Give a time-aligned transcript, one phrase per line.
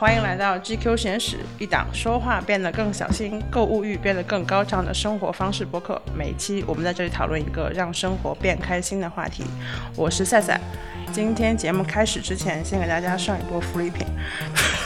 [0.00, 6.00] 欢迎来到 GQ 实验室，一档说话变得更小心、购物欲变得更高涨的生活方式播客。
[6.16, 9.44] 每期我们在这里讨论一个让生活变开心的话题。
[9.94, 10.58] 我是赛赛。
[11.12, 14.06] 今天节目开始之前，先给大家上一波福利品。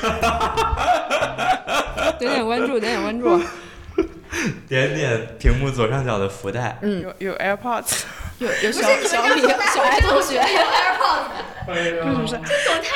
[2.18, 3.40] 点点关注，点点关注。
[4.66, 6.76] 点点屏幕左上角的福袋。
[6.82, 8.02] 嗯，有有 AirPods，
[8.38, 10.42] 有有小小米小爱同学。
[11.66, 12.32] 是不是？
[12.32, 12.88] 这种太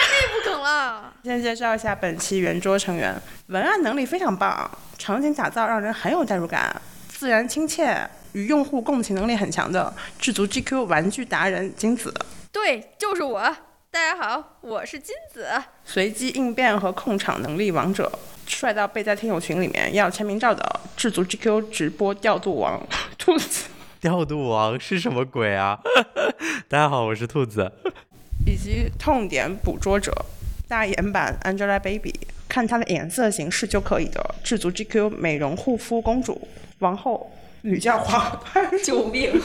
[0.68, 1.12] 了。
[1.24, 3.14] 先介绍一下本期圆桌成员，
[3.46, 12.12] 文案能力非常棒，场景打造让人很有代入感，自然亲切，与用户共情能力很强的智足 GQ 玩具达人金子。
[12.52, 13.56] 对，就是我。
[13.90, 15.48] 大家好，我是金子。
[15.82, 18.12] 随机应变和控场能力王者，
[18.46, 22.80] 帅到被在听友群里面要签名照的智足 GQ 直播调度王
[23.16, 23.70] 兔子。
[23.98, 25.78] 调度王是什么鬼啊？
[26.68, 27.72] 大家好，我是兔子。
[28.46, 30.12] 以及痛点捕捉者，
[30.68, 32.14] 大眼版 Angelababy，
[32.46, 34.34] 看她的颜色形式就可以的。
[34.44, 36.46] 智足 GQ 美容护肤公主，
[36.80, 38.38] 王后女教华，
[38.84, 39.40] 救命！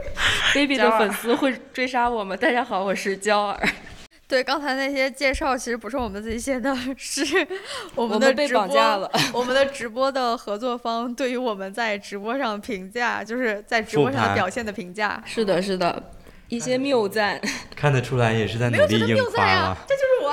[0.54, 2.38] Baby 的粉丝会追杀我们。
[2.38, 3.68] 大家好，我是娇儿。
[4.28, 7.24] 对，刚才那些介绍其实不是我们自己写的，是
[7.94, 9.10] 我们的被绑架了。
[9.32, 15.22] 我们的直播的合作方对于我们在直播上评价，就是在直播上表现的评价。
[15.24, 16.02] 是的，是的。
[16.48, 17.40] 一些谬赞，
[17.74, 19.76] 看得出来也是在努力硬发啊！
[19.86, 20.32] 这就是我，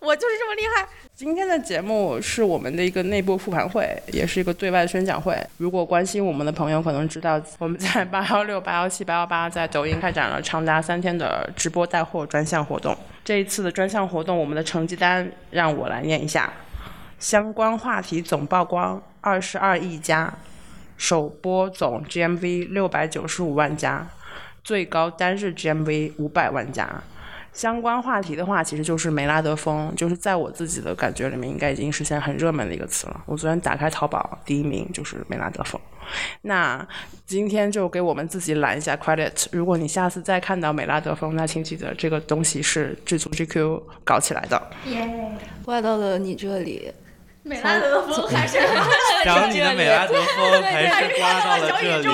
[0.08, 0.88] 我就是这么厉害。
[1.16, 5.36] 今天的节目是我们的一个内部复盘会，也是一个对外宣讲会。
[5.58, 12.96] 如果关心我们的朋友可能知道，我们在八幺六、八幺七、八幺八在抖音开展了长达三天的直播带货专项活动。
[13.24, 16.52] 这一次的专项活动，我们的成绩单让我来念一下：
[17.18, 20.32] 相关话题总曝光二十二亿加，
[20.96, 24.08] 首播总 GMV 六百九十五万加。
[24.62, 27.02] 最高单日 GMV 五百万加，
[27.52, 33.22] 相关话题的话，其实就是梅拉德风，就是在我自己的感觉里面，应该已经是现在很热门的一个词了。
[33.26, 35.80] 我昨天打开淘宝，第一名就是梅拉德风。
[36.42, 36.84] 那
[37.24, 39.46] 今天就给我们自己揽一下 credit。
[39.52, 44.70] 如果你下次再看到美拉德风，那请记得这个东西是智足 GQ 搞起来的。
[44.86, 45.08] 耶，
[45.64, 46.92] 挂到了你这里。
[47.42, 48.58] 美拉德风还是
[49.24, 52.06] 找你的美拉德风还是刮到了这里。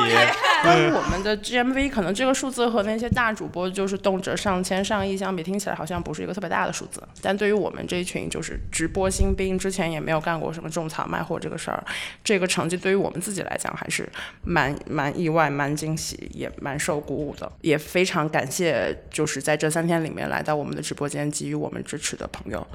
[0.66, 7.00] 关于我们的 GMV，可能这个数字和那些大主播就是动辄上千上亿相比，听起来好像不是一个特别大的数字。
[7.22, 11.84] 但对于我们这一群就是直播新兵，之前也没有干过什么种草卖货这个事儿，
[12.24, 14.08] 这个成绩对于我们自己来讲还是
[14.42, 17.50] 蛮蛮意外、蛮惊喜，也蛮受鼓舞的。
[17.60, 22.66] 也非常感谢就是在这三天里面来到我们的直播间给予我们支持的朋友。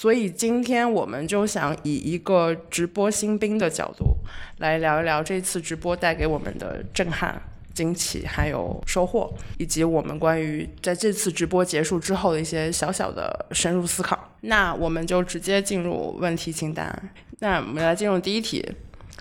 [0.00, 4.16] 所以今天我们就想以一个直播新兵的角度
[4.58, 7.42] 来聊一聊这次直播带给我们的震撼、
[7.74, 9.28] 惊奇，还有收获，
[9.58, 14.16] 以及我们关于在这次直播结束之后的一些小小的深入思考。
[14.42, 17.10] 那我们就直接进入问题清单。
[17.40, 18.64] 那我们来进入第一题。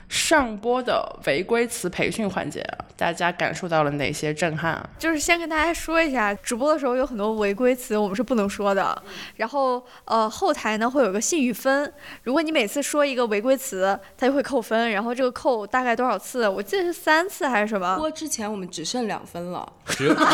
[0.09, 4.90] 上播的违规词培训环节，大家感受到了哪些震撼啊？
[4.97, 9.01] 就是先跟大家说一下，直播的时候有很多违规词，我们是不能说的。
[9.35, 11.91] 然后，呃，后台呢会有个信誉分，
[12.23, 14.91] 如果你每次说一个违规词，它就会扣分。
[14.91, 16.47] 然后这个扣大概多少次？
[16.47, 17.97] 我记得是三次还是什么？
[17.97, 19.68] 播之前我们只剩两分了。
[19.88, 20.25] 只不是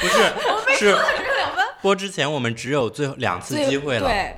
[0.00, 0.32] 不是
[0.66, 1.64] 不是，我没说只剩两分。
[1.80, 4.08] 播之前我们只有最后两次机会了。
[4.08, 4.34] 对。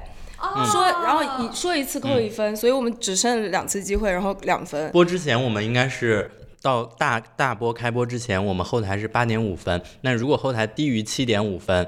[0.67, 4.91] 说，然后一说一次扣一分，所以我们只剩两次机会，然后两分。
[4.93, 6.31] 播之前我们应该是
[6.61, 9.81] 到大大播开播之前，我们后台是八点五分。
[10.01, 11.87] 那如果后台低于七点五分。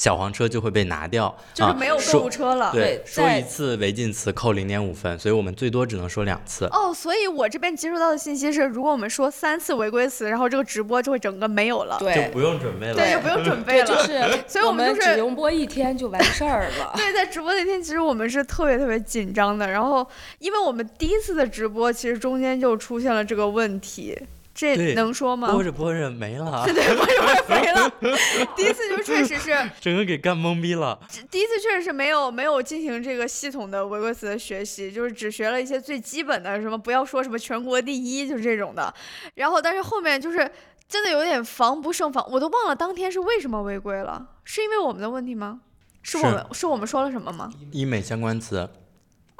[0.00, 2.70] 小黄车就会被拿掉，就是没有购物车了。
[2.72, 6.64] 对，说一次违禁词扣零点五分，所以我们最多只能说两次。
[6.72, 11.98] 哦，所以我这边接收到的信息是，如果我们说三次违规词，然后这个直播就会整个没有了。
[11.98, 12.94] 对，就不用准备了。
[12.94, 13.86] 对，就不用准备了。
[13.86, 16.92] 就是，所以我们只用播一天就完事儿了。
[16.96, 19.68] 对，在直播那天，其实我们是特别特别紧张的。
[19.70, 24.18] 然后，因为我们第一次的直播，其实中间就出现了这个问题。
[24.60, 25.52] 这能说吗？
[25.52, 27.90] 播着播着没了， 对，播着播着没了。
[28.56, 30.98] 第一次就确实是整个给干懵逼了。
[31.30, 38.92] 第一次确实是没有没有进行这个系统的违规词的学习，就是只学了一些最基本的，什么不要说什么全国第一，就是这种的。
[39.34, 40.50] 然后，但是后面就是
[40.88, 45.60] 真的有点防不胜防，我都忘了当天是为什么违规了，是因为我们的问题吗？
[46.02, 47.50] 是我们是我们说了什么吗？
[47.72, 48.68] 医美相关词。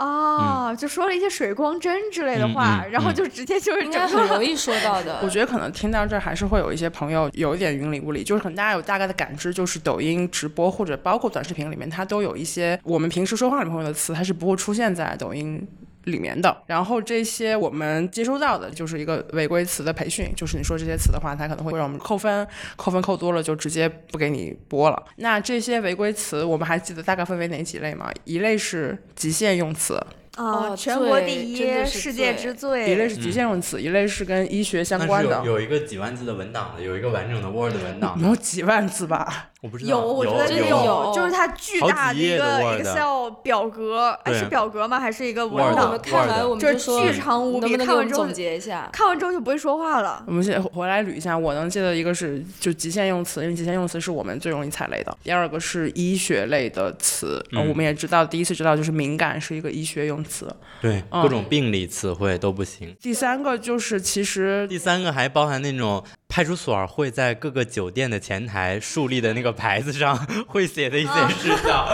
[0.00, 5.20] 哦，就说了一些水光针之类的话，然后就直接就是应该很容易说到的。
[5.22, 15.68] 我觉得可能听到这儿还是会有一些朋友有一点云里雾里，就是可能大家有大概的感知，就是抖音直播或者包括短视频里面，它都有一些我们平时说话里面的词，它是不会出现在抖音。
[16.04, 16.56] 里面的。
[16.66, 25.02] 然后这些我们接收到的就是一个违规词的培训，就是你说这些词的话，它可能会让我们扣分，扣分扣多了就直接不给你播了。
[25.16, 28.10] 那这些违规词，我们还记得大概分为哪几类吗？
[28.24, 30.00] 一类是极限用词，
[30.40, 32.90] 啊，哦全国第一，世界之最。
[32.90, 35.42] 一类是极限用词，一类是跟医学相关的。
[35.44, 39.50] 有有一个几万字的文档的，有一个完整的 Word 文档没有几万字吧？
[39.60, 44.98] 我不知道有，我觉得有有有，就是它巨大的一个 Excel 表格，哎，是表格吗？
[44.98, 46.00] 还是一个文 Word 档我们？
[46.00, 48.88] 看完我们就是说巨长无比看完之后总结一下？
[48.90, 50.24] 看完之后就不会说话了。
[50.26, 55.14] 我们先回来捋一下，我能记得一个是就极限用词，因为极限用词是我们最容易踩雷的。
[55.22, 60.54] 第二个是医学类的词，我们也知道，第一次知道就是敏感是一个医学用词。
[60.80, 62.96] 对嗯各种病理词汇都不行。
[63.00, 70.16] 第三个就是其实第三个还包含那种派出所会在各个酒店的前台树立的那个牌子上
[70.48, 71.86] 会写的一些事项。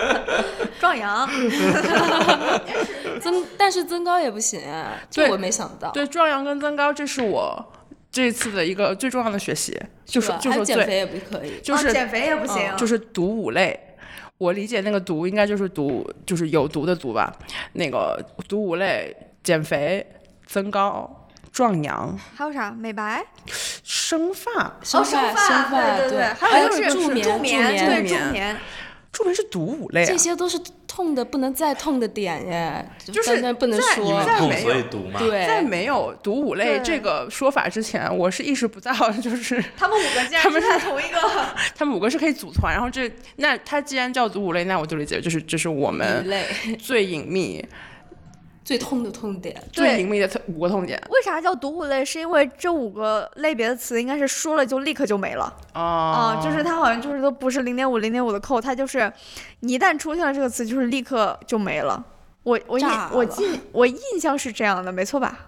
[0.78, 1.26] 壮阳，
[3.20, 5.90] 增，但是增高也不行啊，这对我没想到。
[5.92, 7.72] 对壮阳跟增高，这是我
[8.12, 9.74] 这次的一个最重要的学习，
[10.04, 11.52] 就是就是还有减肥也不可以。
[11.62, 13.78] 就是哦减肥也不行，就是毒五类。
[14.38, 17.34] 我理解那个毒应该就是毒，就是有毒的毒吧。
[17.72, 20.06] 那个毒五类，减肥、
[20.44, 23.24] 增高、壮阳、还有啥美白？
[23.82, 24.76] 生发。
[24.82, 28.56] 生哦生发，生发，对对，还还有就是助眠，助眠，助眠助眠。
[29.12, 30.18] 助眠是毒五类啊这。
[30.18, 30.58] 些都是
[30.96, 34.38] 痛的不能再痛的点耶，就是不能在因为说。
[34.38, 35.20] 痛在没有所以读嘛。
[35.20, 38.90] 对，在没有读五类这个说法之前，我是意识不到，
[39.20, 41.20] 就是他们五个竟然他们是在同一个，
[41.76, 42.72] 他们五个是可以组团。
[42.72, 46.26] 然后这那他既然叫读五类，那我就理解就是这是我们
[46.78, 47.62] 最隐秘、
[48.66, 49.54] 最痛的痛点。
[49.72, 52.04] 最隐秘的特五个痛点为啥叫毒五类？
[52.04, 59.10] 是因为这五个类别的词应该是说了就立刻就没了啊啊、就是它好像就是都不是零点五零点五的扣，它就是
[59.60, 62.04] 你一旦出现了这个词，就是立刻就没了。
[62.42, 65.38] 我我印我记我印象是这样的，没错吧？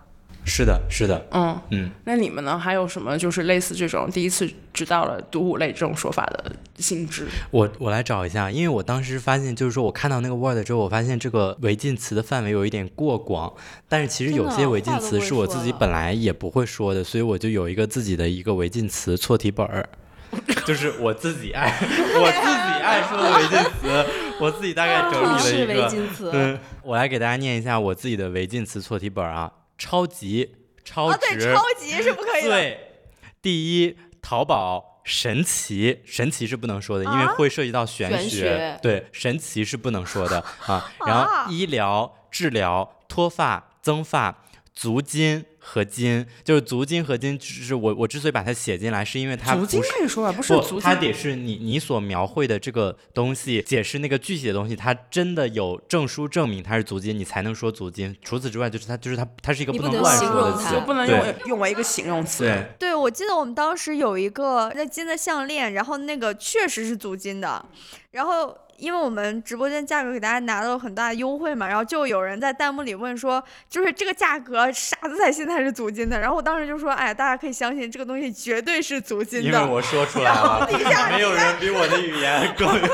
[0.49, 2.59] 是的，是的，嗯，嗯，那你们呢？
[2.59, 7.27] 还有什么就是类似这种第一次知道了毒五类这种说法的性质？
[7.51, 13.53] 我我来找一下，因为我当时发现，就是说我看到那个 Word 之后，我发现这个违禁词的范围有一点过广，
[13.89, 19.89] 但是其实有些违禁词是我自己本来也不会说的，所以我就有一个自己的一个违禁词错题本儿。
[20.67, 24.07] 就是我自己爱， 我自己爱说的违禁词，
[24.39, 25.89] 我自己大概整理了一个。
[25.89, 30.55] 禁词，嗯，我来给大家念一下我自己的违禁词错题本儿啊，超级、
[30.85, 32.49] 超啊，值、对，超级是不可以的。
[32.49, 33.01] 对，
[33.41, 40.93] 第一，淘宝神奇，神奇是不能说的，因为啊会涉及到玄玄学对，神奇是不能说的 啊。
[41.07, 44.45] 然后啊医疗、治疗、脱发、增发、
[44.75, 49.81] 足金和金，就是足金和金，就是我我之所以把它写进来，是因为它足金。
[49.81, 50.81] 可以说吧，不是，足金。
[50.81, 58.17] 它得是你你所描绘的这个东西，解释那个具体的东西，它真的有证书证明它是足金，你才能说足金。
[58.23, 62.45] 除此之外，就是它就是它它是一个不能能乱形容它说的词，就不能用用为一个形容词。
[62.45, 62.65] 对。
[62.79, 67.65] 对，我记得我们当时有一个那金的项链，然后那个确实是足金的，
[68.13, 79.65] 然后因为我们直播间价格给大家拿到了很大的优惠嘛，然后就有人在弹幕里问说，就是这个价格傻子才信它是足金的，然后我当时就说，哎，大家可以相信这个东西绝对是足金的因为。
[79.65, 80.69] 我说出来了，
[81.11, 82.89] 没有人比我的语言更有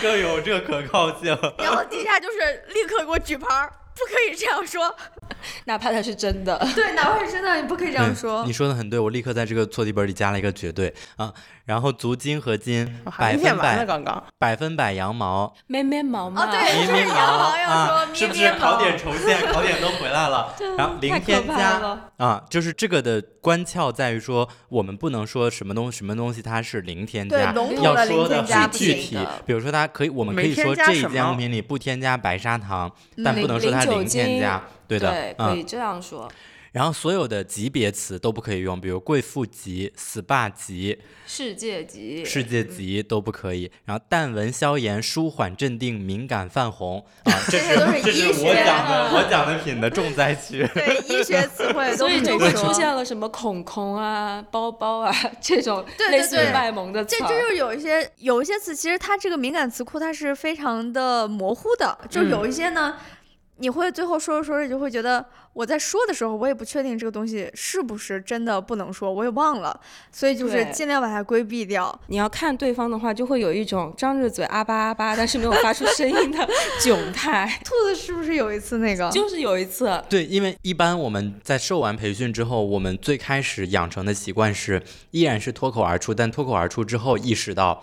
[0.00, 1.36] 更有这个可靠性。
[1.58, 4.94] 然后底下就是立刻给我举牌儿，不可以这样说。
[5.64, 6.58] 哪怕它是真的。
[6.74, 8.52] 对，哪怕是真的，你不可以这样对说你。
[8.52, 11.32] 说的很对，我立刻在这个错题本里加了一个绝对啊。
[11.66, 14.22] 然后足金和金，哦百分百刚刚。
[14.38, 19.44] 百分百羊毛，咩咩毛嘛，哦对就是羊毛毛要啊说，是不是考点重现？
[19.52, 20.54] 考点都回来了。
[20.78, 21.98] 然后零添加。
[22.16, 29.18] 啊，就是这个的关窍在于说，我们不能说什么东什么东西它是零添加，对要说的很具体。
[29.44, 32.90] 比如说，它可以，我们可以说这一件物品里不添加白砂糖，
[33.24, 34.62] 但不能说它零添加。
[34.88, 36.30] 对的，可以这样说。
[36.76, 43.72] 然后所有的级别词都不可以用，比如贵妇级、SPA 级、世界级，世界级都不可以。
[43.86, 50.68] 然后淡纹消炎、舒缓镇定、敏感泛红啊， 这些都是这是医学我讲的我讲的品的重灾区。
[50.74, 57.16] 对，医学词汇都所以就会出现了什么孔孔啊、包包啊 这种对类似于对卖萌的词。
[57.18, 62.98] 这这就是有一些有一些词，其实它这个敏感词库它是非常的模糊的，就有一些呢，
[63.56, 65.24] 你会最后说着说着就会觉得
[65.56, 69.80] 我在说的时候，我也不确定这个东西是不是真的不能说，我也忘了，
[70.12, 71.98] 所以就是尽量把它规避掉。
[72.08, 76.46] 你要看对方的话，就会有一种张着嘴啊吧啊吧，但是没有发出声音的
[76.84, 77.58] 窘态。
[77.64, 79.08] 兔子是不是有一次那个？
[79.08, 84.82] 就是有一次，对，因为一般我们在受完培训之后，我们最开始养成的习惯是，
[85.12, 87.82] 依然是脱口而出，但脱口而出之后意识到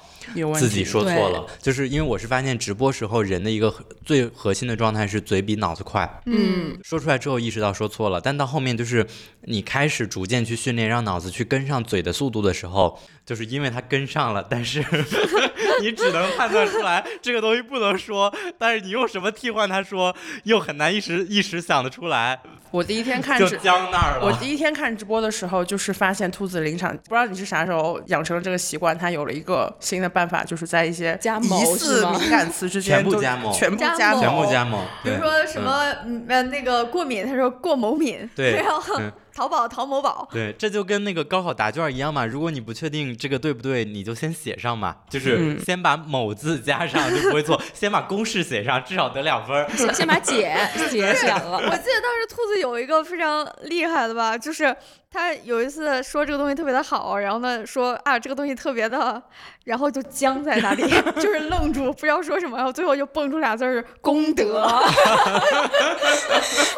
[0.60, 3.74] 自己说错了，就是因为我是发现直播时候人的一个
[4.06, 9.08] 最核心的状态是嘴比脑子快，嗯，说出来之后意识到说错了，但到后面就是
[9.46, 14.84] 你开始逐渐去训练，让脑子去跟上嘴的速度的时候，就是因为它跟上了，但是
[15.82, 22.42] 你只能判断出来这个东西不能说，但是你用什么替换它说，又很难一时一时想得出来，
[22.74, 24.26] 我第一天看就直，僵那儿了。
[24.26, 42.26] 我第一天看直播的时候，就是发现兔子临场，不知道你是啥时候养成了这个习惯，它有了一个新的办法，就是在一些疑似敏感词之间全部都加谋全部加盟，全部加盟，比如说什么嗯呃那个过敏，他说过某敏，对 然后嗯淘宝淘某宝，对，这就跟那个高考答卷一样嘛。
[42.26, 49.68] 如果你不确定这个对不对，你就先写上嘛， 就是先把某字加上就不会错， 先把公式写上，至少得两分儿。
[49.76, 50.56] 先先把解
[50.90, 51.62] 解了我。
[51.62, 54.76] 记得当时兔子有一个非常厉害的吧，就是
[55.14, 59.22] 他有一次说这个东西特别的好，然后呢说啊这个东西特别的，
[59.66, 60.82] 然后就僵在那里，
[61.22, 64.64] 就是愣住，不知道说什么，然后最后就蹦出俩字儿功德。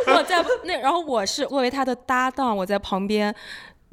[0.07, 3.33] 我在那，然后我是作为他的搭档，我在旁边。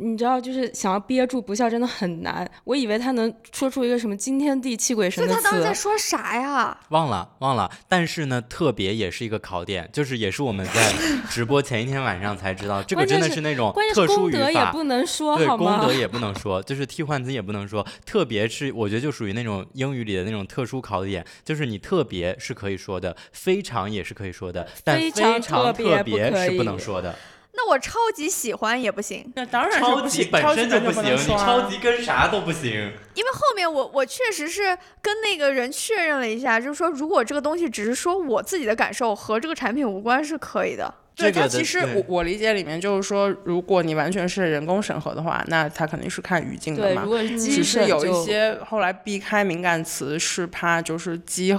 [0.02, 2.48] 你知道，就是想要憋住不笑真的很难。
[2.64, 6.78] 我以为他能说出一个什么惊天地泣鬼神的所以他当时在词，说啥呀？
[6.90, 10.92] 忘了忘了，但是呢，特别也是一个考点，就是也是我们在
[11.30, 14.82] 直播前一天晚上才知道，这个真的是是那种关键是功特殊语法德也不。
[14.82, 15.94] 能说对，好吗功德？
[15.94, 27.14] 也不能说，就是替换词也不能说，特别是我觉得就属于那种英语里的那种特殊考点，就是你特别是可以说的，非常也是可以说的，但非常常特别是不能说的。
[27.54, 32.70] 那我超级喜欢也不行，那当然是超级本身就不行，你超级跟啥都不行。
[33.14, 40.92] 因为后面我我确实是跟那个人确认了一下，就是说如果这个东西只是说我自己的感受和这个产品无关是可以的。
[41.14, 47.10] 对它这个的对其实我我理解里面就是说，如果你完全是人工审核的话，那它肯定是看语境的对，嘛如。
[47.10, 51.52] 果是只是有一些后来避开敏感词，是怕就是机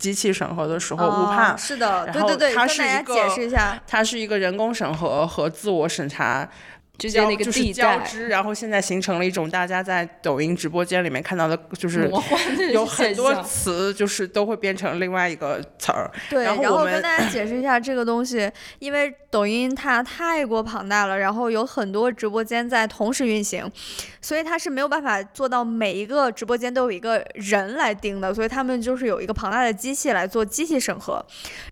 [0.00, 1.52] 机器审核的时候误判。
[1.52, 3.78] 哦是的，对对对，它跟大家是一个解释一下。
[3.86, 6.48] 它是一个人工审核和自我审查
[7.00, 12.10] 之间的一个就是地带，交织，然后现在形成了一种大家在抖音直播间里面看到的，就是
[12.74, 16.10] 有很多词，就是都会变成另外一个词儿。
[16.28, 23.64] 对，然然后我们跟大家解释一下这个东西，因为抖音它太过庞大了，然后有很多直播间在同时运行，
[24.20, 31.24] 所以它是没有办法做到每一个直播间都有一个人来盯的，所以他们就是有一个庞大的机器来做机器审核，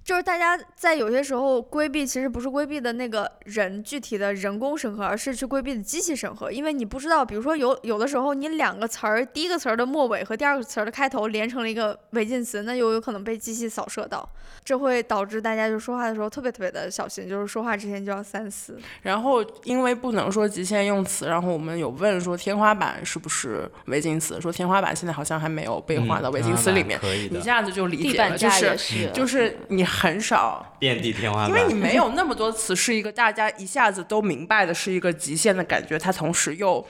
[0.02, 14.26] 就是大家在有些时候规避，其实不是规避的那个人具体的人工审核，而是去规避的机器审核，因为你不知道，比如说有有的时候你两个词儿，第一个词儿的末尾和第二个词儿的开头连成了一个违禁词，那又有可能被机器扫射到。
[14.64, 18.78] 这会导致大家就说话的时候特别特别的小心，就是说话之前就要三思。
[19.02, 26.98] 然后因为不能说极限用词，然后我们有问说天花板是不是违禁词，说天花板现在好像还没有被划到违禁词里面，
[27.30, 31.50] 一下子就理解了，就是，就是你很少遍地天花板。
[31.50, 36.86] 因为你没有 那么多词是一个大家一下子都明白的，是一个极限的感觉，它同时又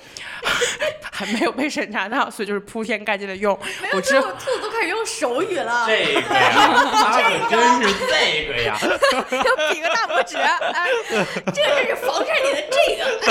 [1.18, 3.58] 还没有被审查到，所以就是铺天盖地的用。
[3.82, 6.52] 没我知兔子都开始用手语了，这个呀，
[6.94, 8.78] 他可真是这个呀。
[8.80, 8.90] 要
[9.72, 10.54] 比个大拇指，哎，
[11.52, 13.02] 这个是防晒你的这个。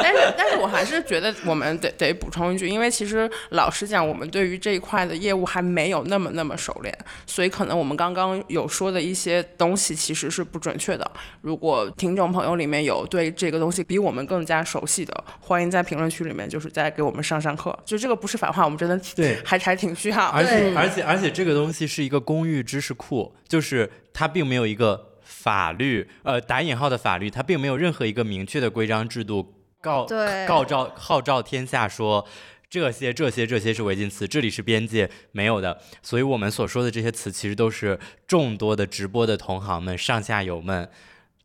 [0.00, 11.10] 但是，但是我还是觉得我们得得补充一句，因为其实老实讲，我们对于这一块的业务还没有那么那么熟练，所以可能我们刚刚有说的一些东西其实是不准确的。
[11.40, 17.76] 如果听众朋友里面有对这个东西比我们更加熟悉的，欢迎在评论区里面就是再给我们上上课。
[17.84, 20.26] 就这个不是反话，我们真的对 还还挺需要。
[20.28, 32.26] 而且而且而且这个东西是一个公寓知识库，就是它并没有一个法律，呃，打引号的法律，它并没有任何一个明确的规章制度告对告召号召天下说。
[32.70, 35.80] 这些这些这些是违禁词，这里是边界，没有的。
[36.02, 40.86] 所以我们所说的这些词，其实都是众多的直播的同行们、上下游们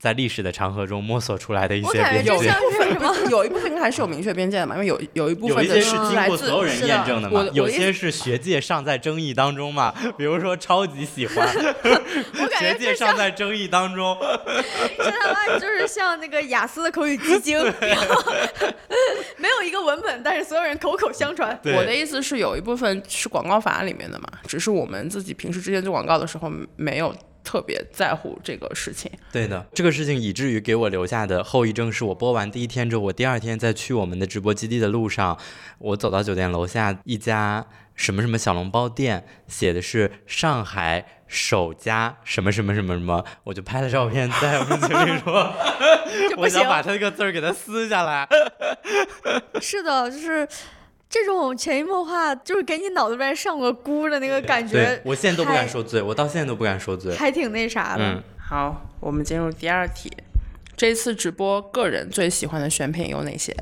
[0.04, 2.00] 在历史的长河中摸索出来的一些？
[3.32, 14.18] 有一部分应该还是有明确边界的嘛，因为有有一部分的有一些是经来自过所有人验证的嘛，有些是学界尚在争议当中嘛，比如说超级喜欢， 我感学界尚觉这像在争议当中。
[14.98, 18.34] 这他妈就是像那个雅思的口语基 金，然后
[19.38, 21.58] 没有一个文本，但是所有人口口相传。
[21.64, 27.16] 我的意思是有一部分是广告法里面的嘛，只是我们自己平时之间做广告的时候没有。
[27.44, 29.12] 特特别在乎这个事情。
[29.32, 35.38] 对的，这个事情以至于给我留下的后遗症是我播完第一天之后，我第二天在去我们的直播基地的路上，
[35.78, 45.54] 我走到酒店楼下一家什么什么小笼包店，写的是上海首家什么什么什么什么，我就拍了照片在我们群里说，
[46.38, 46.64] 我想。
[46.64, 48.28] 把他那个字儿给他撕下来。
[49.62, 50.48] 是的，就是
[51.14, 57.16] 这种潜移默化，就是给你脑子边上个箍的那个感对觉，我现在都不敢说醉，我到现在都不敢说醉。
[57.16, 58.04] 还挺那啥的。
[58.04, 60.12] 嗯，好，我们进入第二题。
[60.76, 63.56] 这次直播个人最喜欢的选品有哪些？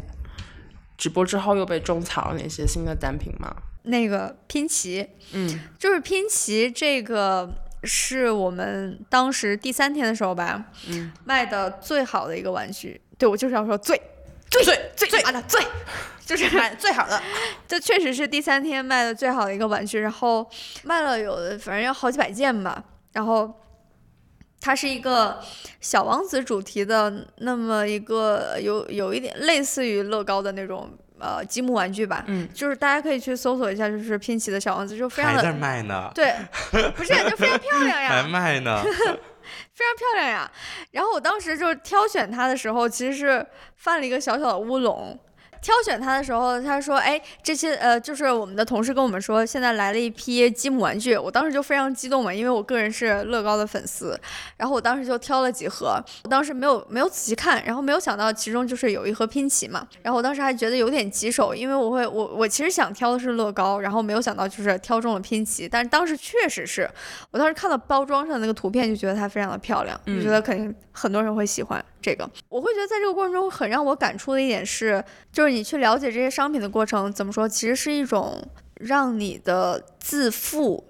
[0.98, 3.54] 直播之后又被种草哪些新的单品吗？
[3.84, 7.50] 那个拼奇，嗯，就是拼奇这个
[7.84, 13.02] 是我们当时第三天的时候吧，嗯，卖的最好的一个玩具。
[13.18, 14.02] 对我就是要说最
[14.52, 15.60] 最最最最妈的最，
[16.26, 17.20] 就是买最好的。
[17.68, 20.48] 这确实是第三天卖的最好的一个玩具，然后
[20.84, 23.58] 卖了有反正要好几百件吧，然后。
[24.64, 25.40] 它是一个
[25.80, 36.36] 小王子主题的，那么一个有有一点类似于乐高的那种呃积木玩具吧，嗯，就是大家可以去搜索一下，就是拼奇的小王子，就非常还在的卖呢，对，
[36.96, 38.84] 不是就非常漂亮 还呀，卖呢。
[39.74, 40.52] 非常漂亮呀。
[40.92, 45.18] 然后我当时就挑选它的时候，其实是犯了一个小小的乌龙。
[45.62, 54.20] 挑选它的时候，他说：“哎，这些呃，就是我们的同事跟我们说，现在来了一批积木玩具。”我当时就非常激动嘛，因为我个人是乐高的粉丝。
[54.58, 59.88] 然后我当时就挑了几盒，我当时没有没有仔细看，然后没有想到其中就是有一盒拼奇嘛。
[60.02, 65.70] 然后我当时还觉得有点棘手，因为我会我我其实想挑的是乐高，然后没有想到就是挑中了拼奇。
[65.70, 66.90] 但是当时确实是
[67.30, 72.30] 我当时看到包装上那个图片，就觉得它非常的漂亮，就觉得肯定很多人会喜欢这个。
[72.50, 78.42] 我会觉得在这个过程中很让我感触的一点是，就是你去了解这些商品的过程，怎么说，其实是一种
[78.80, 80.90] 让你的自负，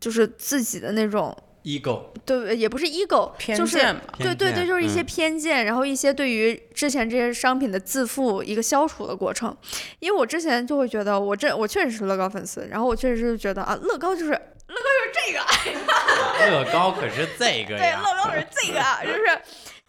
[0.00, 1.36] 就是自己的那种。
[1.64, 9.56] ego 对，也不是 ego，偏就是见对对对，就是一些嗯偏见，然后一些对于之前这些商品的自负一个消除的过程。
[10.00, 19.40] 因为我之前就会觉得，我这我确实是乐高粉丝，然后我确实是觉得啊，乐高就是乐高就是这个， 乐高可是这个对，乐高是这个啊，就是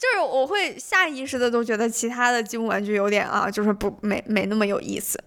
[0.03, 5.17] 就是我会下意识的都觉得其他的积木玩具有点啊，就是不没没那么有意思。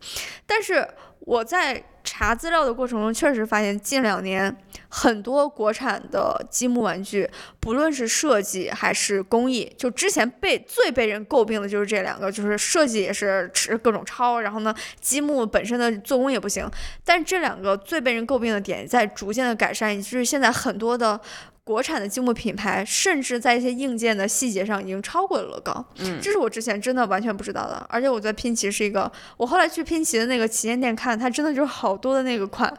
[0.45, 0.87] 但是
[1.21, 4.55] 我在查资料的过程中，确实发现近两年
[4.91, 7.27] 很多国产的积木玩具，
[7.59, 16.69] 不论是设计还是工艺，就之前被最被人诟病的就是这两个，就是设计也是吃各种抄，然后呢，积木本身的做工也不行。
[17.03, 21.19] 但这两个最被人诟病的点在逐渐的改善，以至于现在很多的
[21.67, 25.85] 国产的积木品牌，甚至在一些硬件的细节上已经超过了乐高。
[25.99, 27.85] 嗯这是我之前真的完全不知道的。
[27.89, 32.73] 而且我觉得拼奇是一个，我后来去拼奇的那个旗舰店看，它真的就是好多的那个款，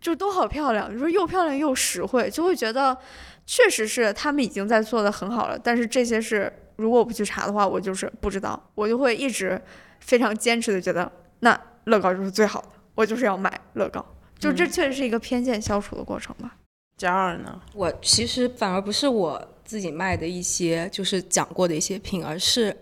[0.00, 2.98] 就都好漂亮，就是又漂亮又实惠，就会觉得
[3.46, 5.56] 确实是他们已经在做的很好了。
[5.56, 9.62] 但是这些是如果我不去查的话，我就是不知道，我就会一直
[10.00, 14.04] 非常坚持的觉得那乐高就是最好的，我就是要买乐高。
[14.40, 16.56] 就这确实是一个偏见消除的过程吧。
[17.04, 17.60] 加二呢？
[17.74, 22.74] 我其实反而不是我自己卖的一些，就是讲过的一些品，而是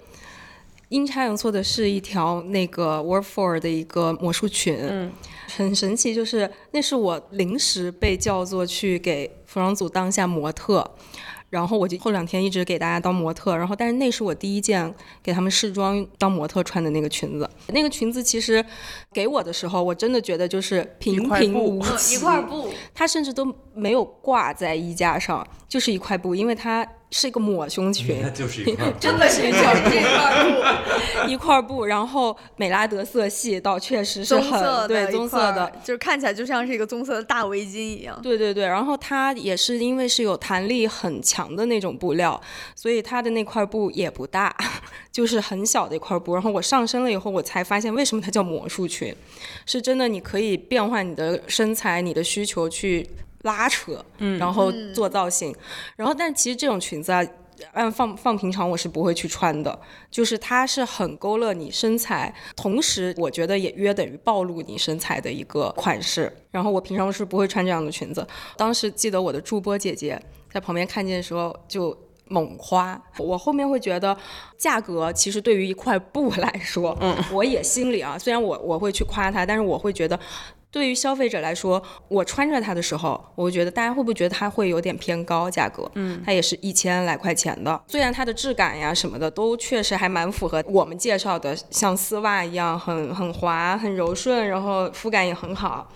[0.91, 5.13] 阴差阳错的是一条那个 Word for 的一个魔术裙，嗯，
[5.57, 10.89] 很神奇，就是那是我临时被叫做去给服装组当一下模特。
[11.53, 14.91] 然后我就后两天一直给大家当模特，然后但是那是我第一件
[15.23, 17.47] 给他们试装当模特穿的那个裙子。
[17.67, 18.65] 那个裙子其实
[19.13, 38.19] 给我的时候，我真的觉得就是平平无奇，一块布，它甚至都没有挂在衣架上，就是一块布，因为它是一个抹胸 裙那，就是一块儿真的是一块这块布， 一块布，然后美拉德色系倒确实是很的对棕色的，，就是看起来就像是一个棕色的大围巾一样。
[38.23, 42.41] 对对对，然后它也是因为是有弹力很强的那种布料，
[42.75, 44.57] 所以它的那块布也不大，
[45.13, 46.33] 就是很小的一块布。
[46.33, 49.15] 然后我上身了以后，我才发现为什么它叫魔术裙，
[49.67, 53.07] 是真的你可以变换你的身材、你的需求去
[53.43, 55.55] 拉扯，嗯，然后做造型。
[55.97, 57.25] 然后，但其实这种裙子啊。
[57.75, 59.79] 按放放平常我是不会去穿的，
[60.11, 66.35] 就是它是很勾勒你身材，同时我觉得也约等于暴露你身材的一个款式。
[66.51, 68.27] 然后我平常是不会穿这样的裙子。
[68.57, 74.17] 当时记得我的助播姐姐在旁边看见的时候就猛夸，我后面会觉得
[74.59, 80.19] 价格其实对于一块布来说，嗯，我也心里啊，虽然我我会去夸它，但是我会觉得。
[80.73, 85.89] 对于消费者来说，我穿着它的时候，我会觉得大家会不会觉得它会有点偏高价格？
[85.95, 95.87] 嗯，它也是一千来块钱的，虽然它的质感呀什么的都确实还蛮符合我们介绍的，像丝袜一样很很滑、很柔顺，然后肤感也很好。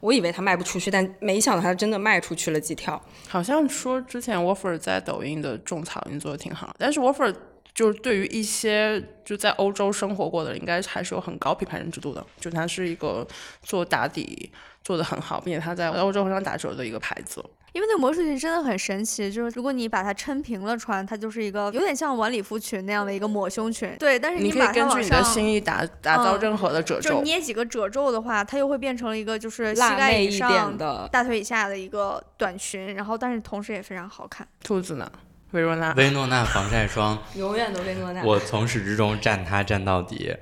[0.00, 3.00] 我以为它卖不出去，但没想到它真的卖出去了几条。
[3.28, 7.34] 好像说之前 Wafer 在抖音的种草已经做的挺好，但是 Wafer
[7.76, 13.24] 就是对于一些就在欧洲生活过的人，应该还是有很高品牌认知度的，就它是一个
[13.62, 14.50] 做打底
[14.82, 17.44] 做的很好，并且它在欧洲非常打折的一个牌子。
[17.74, 23.94] 因为那个魔术裙真的很神奇，就是如果你把它撑平了穿，它就是一个有点像晚礼服裙那样的一个抹胸裙。
[23.98, 27.10] 对，但是你可以把根据你的，心意打打造嗯任何的褶皱。
[27.10, 34.48] 就捏几个褶皱的话，它又会变成了一个就是膝盖以上的，大腿以下的一个短裙，然后但是同时也非常好看。
[34.64, 35.12] 兔子呢？
[35.52, 35.92] 薇诺娜。
[35.96, 38.22] 薇诺娜防晒霜， 永远都薇诺娜。
[38.24, 40.34] 我从始至终站它站到底。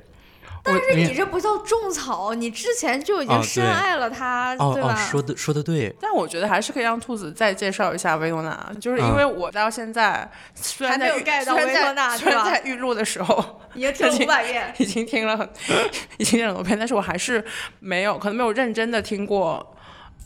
[0.67, 4.97] 但是你这不叫种草，你之前就已哦经深爱了它，哦哦，对吧？
[4.97, 14.75] 说的说的对，但我觉得还是可以让兔子再介绍一下薇诺娜，就是因嗯为我到现在虽然还没在预有 get 到虽然在薇诺娜虽然是在预录的时候已经听了 五百遍。
[14.79, 15.47] 已经听了很
[16.17, 17.45] 已经听了很多遍，但是我还是
[17.81, 19.74] 没有可能没有认真的听过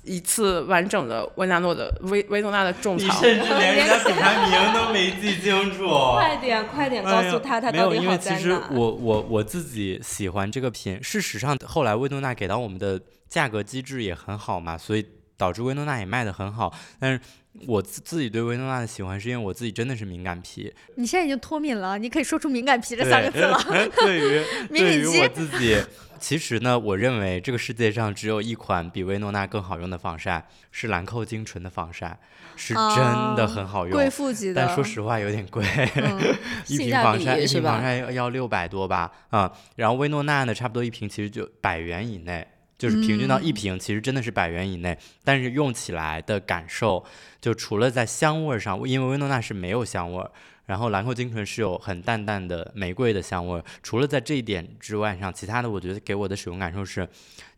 [0.08, 3.20] 一次完整的维纳诺的维维诺娜的种草。
[3.20, 5.86] 至连人家品牌名都没记清楚。
[6.16, 8.58] 快点，快点告诉他它哎没有，到底好因为其实。
[8.70, 16.72] 我我我自己喜欢这个品，事实上后来薇诺娜给到我们的价格机制也很好嘛，所以导致薇诺娜也卖的很好。
[16.98, 17.20] 但是
[17.66, 23.58] 我自自己对薇诺娜的喜欢，是因为我自己真的是敏感皮，你现在已经脱敏了，你可以说出“敏感皮”这三个字了。
[23.96, 25.76] 对于敏对于敏肌我自己，
[26.20, 32.18] 其实呢，我认为这个世界上只有一款比薇诺娜更好用的防晒，是兰蔻精纯的防晒，
[32.56, 33.04] 是真
[33.36, 33.92] 的很好用。
[33.92, 35.64] 贵妇级的，但说实话有点贵，
[35.96, 36.34] 嗯
[36.66, 42.46] 一性价瓶防晒比是吧一瓶防晒要要六百多吧，啊、然后薇诺娜呢，差不多一瓶其实就百元以内，
[42.78, 47.04] 就是平均到一瓶，其实真的是百元以内，但是用起来的感受，
[47.40, 50.30] 就除了在香味上，因为薇诺娜是没有香味儿。
[50.66, 57.08] 然后兰蔻精纯是有很淡淡的玫瑰的香味儿，除了在这一点之外上，其他的我觉得给我的使用感受是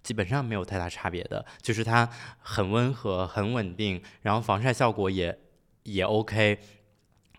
[0.00, 5.37] 基本上没有太大差别的，就是它很温和、很稳定，然后防晒效果也
[5.83, 6.56] 也 OK，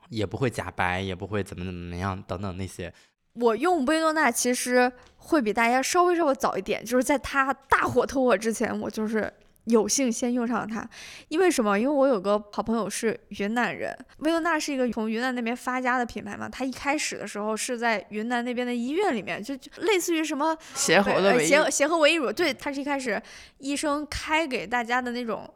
[0.09, 2.93] 也不会假白，也不会怎么怎么样等等那些。
[3.33, 9.31] 我用薇诺娜其实会比大家稍微稍微早一点，就是在它大火特火之前，我就是
[9.65, 10.87] 有幸先用上了它。
[11.29, 11.79] 因为什么？
[11.79, 16.49] 因为我有个好朋友是云南人，薇诺娜是一个从云南那边发家的品牌嘛。
[16.49, 23.21] 它一开始的时候是在云南那边的医院里面，就就类似于什么协和的协协和维一乳，对，它是一开始
[23.59, 25.51] 医生开给大家的那种。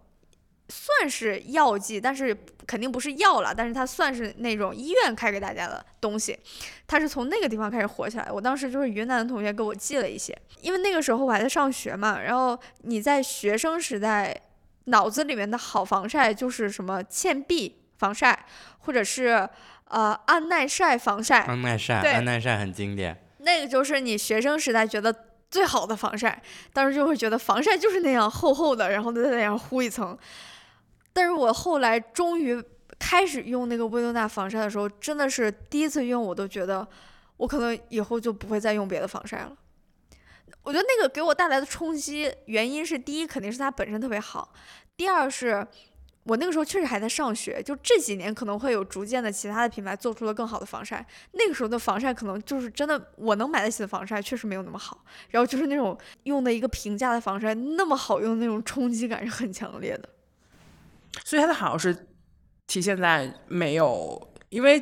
[0.67, 6.37] 算是药剂，但是肯定不是药了，但是它算是那种医院开给大家的东西。
[6.87, 8.31] 它是从那个地方开始火起来。
[8.31, 12.19] 我当时就是云南的同学给我寄了一些，因为那个时候我还在上学嘛。
[12.21, 14.35] 然后你在学生时代
[14.85, 18.45] 脑子里面的好防晒就是什么倩碧防晒，
[18.79, 19.47] 或者是
[19.89, 23.15] 呃安耐晒防晒，安耐晒，安耐晒很经典。
[23.37, 25.13] 那个就是你学生时代觉得
[25.51, 26.41] 最好的防晒，
[26.73, 30.17] 当时就会觉得防晒就是那样厚厚的，然后在脸上糊一层。
[31.15, 32.61] 但是我后来终于
[32.99, 36.85] 开始用那个薇诺娜防晒的时候，真的是第一次用，我都觉得
[37.37, 39.55] 我可能以后就不会再用别的防晒了。
[40.61, 44.51] 我觉得那个给我带来的冲击，原因是第一肯定是它本身特别好，
[44.97, 45.65] 第二是
[46.23, 60.09] 我那个时候确实还在上学，就这几年可能会有逐渐的其他的品牌做出了更好的防晒，那个时候的防晒可能就是真的我能买得起的防晒确实没有那么好，然后就是那种用的一个平价的防晒那么好用的那种冲击感是很强烈的。
[61.23, 61.95] 所以它的好是
[62.67, 64.81] 体现在没有，因为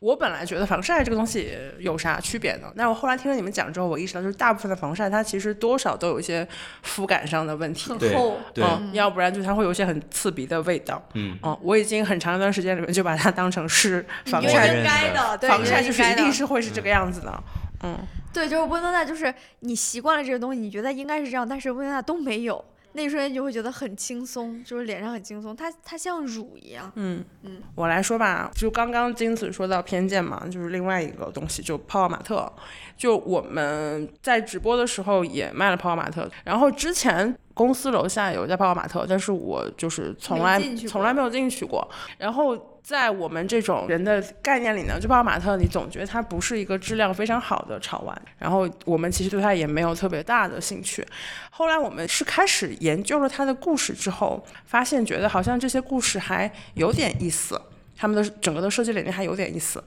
[0.00, 2.72] 我本来觉得防晒这个东西有啥区别呢？
[2.76, 6.46] 但我后来听了你们讲之后，我意识到就是大部分的防晒它其实多少都有一些
[6.82, 7.90] 肤感上的问题。
[7.90, 11.02] 很厚对，嗯，要不然就它会有一些很刺鼻的味道。
[11.14, 17.42] 嗯，嗯，我已经很长一段时间里面就把它当成是防晒应该的，对，防晒就是一定是会是这个样子的。
[17.82, 17.98] 嗯，
[18.32, 26.90] 对，就是薇诺娜，就是你习惯了这个东西，你觉得应该是这样，但是薇诺娜都没有，那一瞬间就会觉得很轻松，就是脸上很轻松，它它像乳一样。
[26.96, 32.52] 嗯嗯，我来说吧，就刚刚金子说到偏见嘛，就是另外一个东西，就泡泡玛特。
[32.96, 41.88] 就我们在直播的时候也卖了泡泡玛特，然后之前公司楼下有一家泡泡玛特，但是我就是从来从来没有进去过。
[42.18, 51.06] 然后在我们这种人的概念里呢，就泡泡玛特，你总觉得它不是一个质量非常好的潮玩，然后我们其实对它也没有特别大的兴趣。
[51.50, 57.60] 后来我们是开始研究了它的故事之后，发现觉得好像这些故事还有点意思，
[57.96, 59.82] 他们的整个的设计理念还有点意思。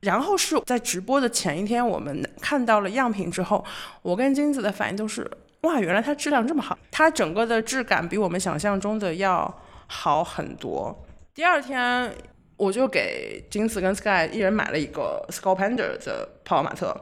[0.00, 3.62] 然后是在直播的前一天，我们看到了样品之后，
[4.00, 11.04] 我跟金子的反应都是：哇，原来它质量这么好，它整个的质感比我们想象中的要好很多。
[11.34, 12.14] 第二天，
[12.58, 16.94] 我就给金子跟 Sky 一人买了一个 Scalpender 的泡泡玛特。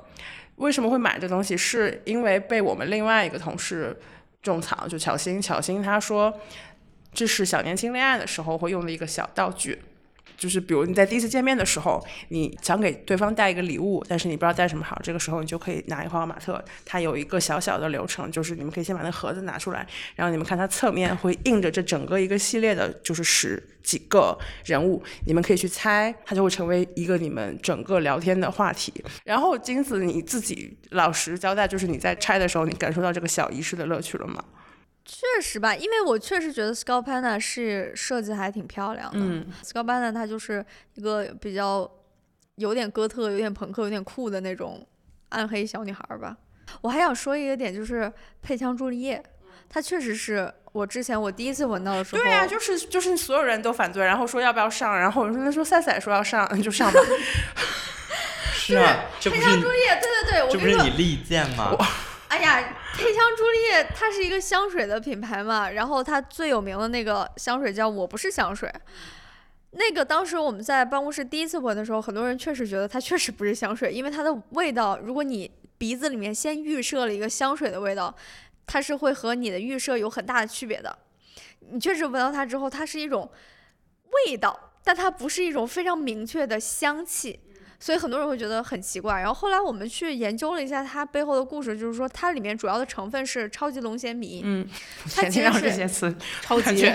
[0.55, 1.57] 为什么会买这东西？
[1.57, 3.99] 是因为被我们另外一个同事
[4.41, 5.43] 种草，就巧心。
[5.43, 6.39] 巧心他说，
[7.13, 9.83] 这是小年轻恋爱的时候会用的一个小道具。
[10.41, 28.91] 就是比如你在第一次见面的时候，你想给对方带一个礼物，但是你不知道带什么好，这个时候你就可以拿一块马特，它有一个小小的流程，就是你们可以先把那盒子拿出来，然后你们看它侧面会印着这整个一个系列的，就是十几个人物，你们可以去猜，它就会成为一个你们整个聊天的话题。
[29.25, 34.43] 然后金子你自己老实交代，就是你在拆的时候，你感受到这个小仪式的乐趣了吗？
[35.05, 39.19] 确实吧，因为我确实觉得 Scalpana 是设计还挺漂亮的。
[39.19, 41.91] 嗯，Scalpana 它就是一个比较
[42.57, 44.87] 有点哥特、有点朋克、有点酷的那种
[45.31, 46.37] 暗黑小女孩儿吧。
[46.83, 49.21] 我还想说一个点，就是配枪朱丽叶，
[49.69, 57.01] 她确实是我之前我第一次闻到的时候，对呀、就是就是所有人都反对，然后说要不要上，然后我说那说赛赛说要上就上吧。
[58.55, 61.77] 是啊，这不配是枪朱丽叶，对对对，我跟你说这不是你，利剑吗？
[62.31, 68.73] 哎呀，配香朱丽叶它是一个香水的品牌嘛，然后它最有名的那个香水叫我不是香水。
[69.73, 78.15] 那个当时我们在办公室第一次闻的时候，很多人确实觉得它确实不是香水，因为它的味道，如果你鼻子里面先预设了一个香水的味道，
[78.65, 80.97] 它是会和你的预设有很大的区别的。
[81.73, 83.29] 你确实闻到它之后，它是一种
[84.27, 87.41] 味道，但它不是一种非常明确的香气。
[87.81, 89.19] 所以很多人会觉得很奇怪。
[89.19, 94.43] 然后后来我们去研究了一下它背后的故事，就是说它里面主要的成分是超级龙涎醚。
[94.45, 94.69] 嗯，
[95.17, 96.87] 它其实是些词， 超级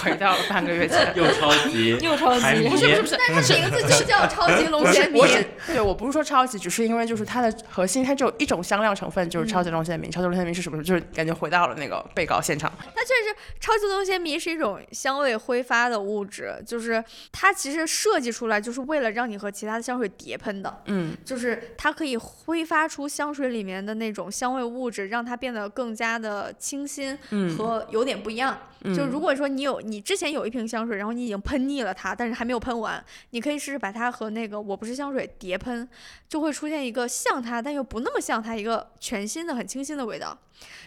[0.00, 1.12] 回到 了半个月前。
[1.16, 5.46] 又超级，又超级不是不是不是但它名字就叫超级龙不是涎，我只醚。
[5.66, 10.10] 对我不是说超级，只是因为就是它的核心，它只有一种香料成分，就是超级龙涎醚。
[10.10, 10.82] 超级龙涎醚是什么？
[10.82, 12.72] 就是感觉回到了那个被告现场。
[12.78, 20.82] 它确实，超级龙涎醚是一种香味挥发的物质，就是它其实设计出来就是为了让你和其他的香水叠喷的。
[20.86, 28.58] 嗯，就是它可以挥发出香水里面的那种香味物质，让它变得更加的清新嗯和有点不一样。
[28.96, 35.88] 就如果说你有你之前有一瓶香水，然后你已经喷腻了它，但是还没有喷完，你可以试试把它和那个我不是香水叠喷，
[36.28, 40.36] 就会出现一个像它但又不那么像它一个全新的很清新的味道。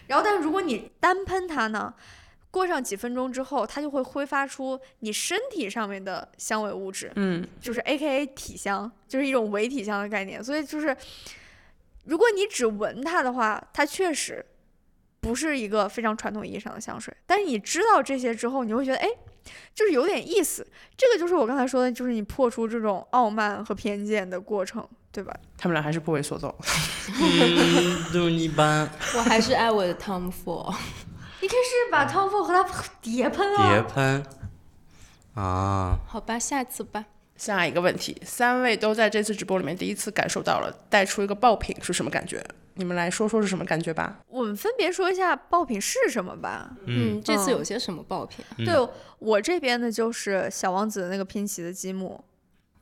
[0.08, 1.94] 然后，但是如果你单喷它呢？
[2.56, 10.42] 过上几分钟之后，它就会挥发出你身体上面的香味物质，嗯，就是 A K A 体香，就是一种伪体香的概念。
[10.42, 10.96] 所以就是，
[12.04, 14.44] 如果你只闻它的话，它确实
[15.20, 17.14] 不是一个非常传统意义上的香水。
[17.26, 19.08] 但是你知道这些之后，你会觉得，哎，
[19.74, 20.66] 就是有点意思。
[20.96, 25.34] 这个就是我刚才说的，就是你破除这种傲慢和偏见的过程，对吧？
[25.58, 26.54] 他们俩还是不为所动。
[27.20, 30.74] 嗯，就一般我还是爱我的 Tom Ford。
[31.46, 33.70] 你可以试试把 Tom Ford 和他叠喷了。
[33.70, 34.26] 叠喷
[35.34, 37.04] 啊，好吧，下次吧。
[37.36, 42.44] 下一个问题，三位都在这次直播里面第一次感受到了带出一个爆品是什么感觉？
[42.74, 44.18] 你们来说说是什么感觉吧。
[44.26, 46.76] 我们分别说一下爆品是什么吧。
[46.86, 48.74] 嗯，这次嗯有些什么爆品对
[49.20, 52.24] 我这边的就是小王子的那个拼齐的积木，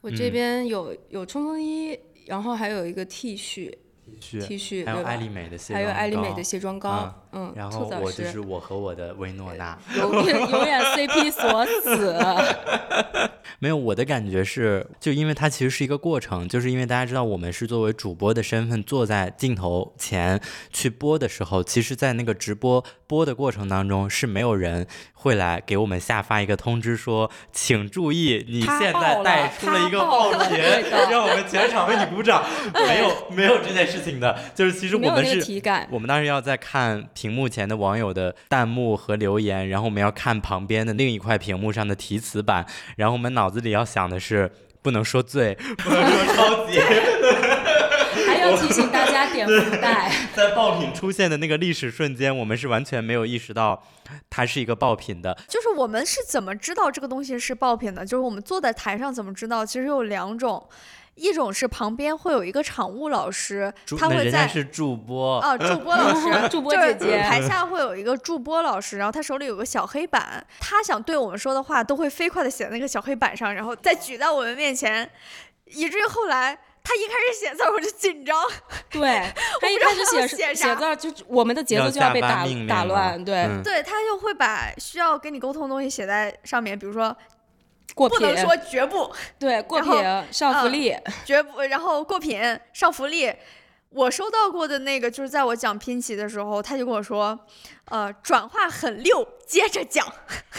[0.00, 3.70] 我嗯这边有有冲锋衣，然后还有一个 T 恤
[4.20, 9.78] 是，T 恤还有艾丽美的卸还有艾丽美的卸妆膏，嗯，然后我就是我和我的薇诺娜。
[9.96, 12.14] 永远永远 CP 锁死。
[13.60, 20.38] 没有，我的感觉是，就因为它其实是一个过程，就是因为大家知道我们是作为主播的身份坐在镜头前
[20.70, 24.86] 去播的时候，其实，在那个直播播的过程当中是没有人
[25.24, 30.58] 会来给我们下发一个通知说，请注意，你现在带出了一个爆品，
[31.10, 32.44] 让我们全场为你鼓掌。
[32.86, 46.78] 没有，没有这件事情的，就是其实我们是体感，我们当时要在看屏幕前的网友的弹幕和留言，然后我们要看旁边的另一块屏幕上的题词板，然后我们脑子里要想的是不能说醉，不能说超级，
[47.40, 47.43] 还
[48.44, 50.10] 要提醒大家点福袋。
[50.34, 53.82] 在爆品出现的那个历史瞬间，我们是完全没有意识到
[54.28, 55.36] 它是一个爆品的。
[55.48, 58.04] 就是我们是怎么知道这个东西是爆品的？
[58.04, 59.64] 就是我们坐在台上怎么知道？
[59.64, 60.68] 其实有两种，
[61.14, 75.08] 一种是旁边会有一个场务老师，他会在是主播，啊，助播老师， 助播就是姐姐台下会有一个助播老师，然后他手里有个小黑板，他想对我们说的话都会飞快的写在那个小黑板上，然后再举在我们面前，
[75.66, 78.38] 以至于后来他一开始写字我就紧张，
[78.90, 83.62] 对，他一开始写写字，就我们的节奏就要被打打乱，对，嗯。
[83.62, 87.16] 对他就会把需要跟你沟通的东西写在上面，比如说
[87.94, 89.92] 过品不能说绝不，对过品
[90.30, 90.94] 上福利，
[91.24, 92.38] 绝不，然后过品
[92.72, 93.32] 上福利。
[93.90, 97.38] 我收到过的那个，就是在我讲拼齐的时候，他就跟我说，
[97.84, 100.04] 呃，转化很溜，接着讲，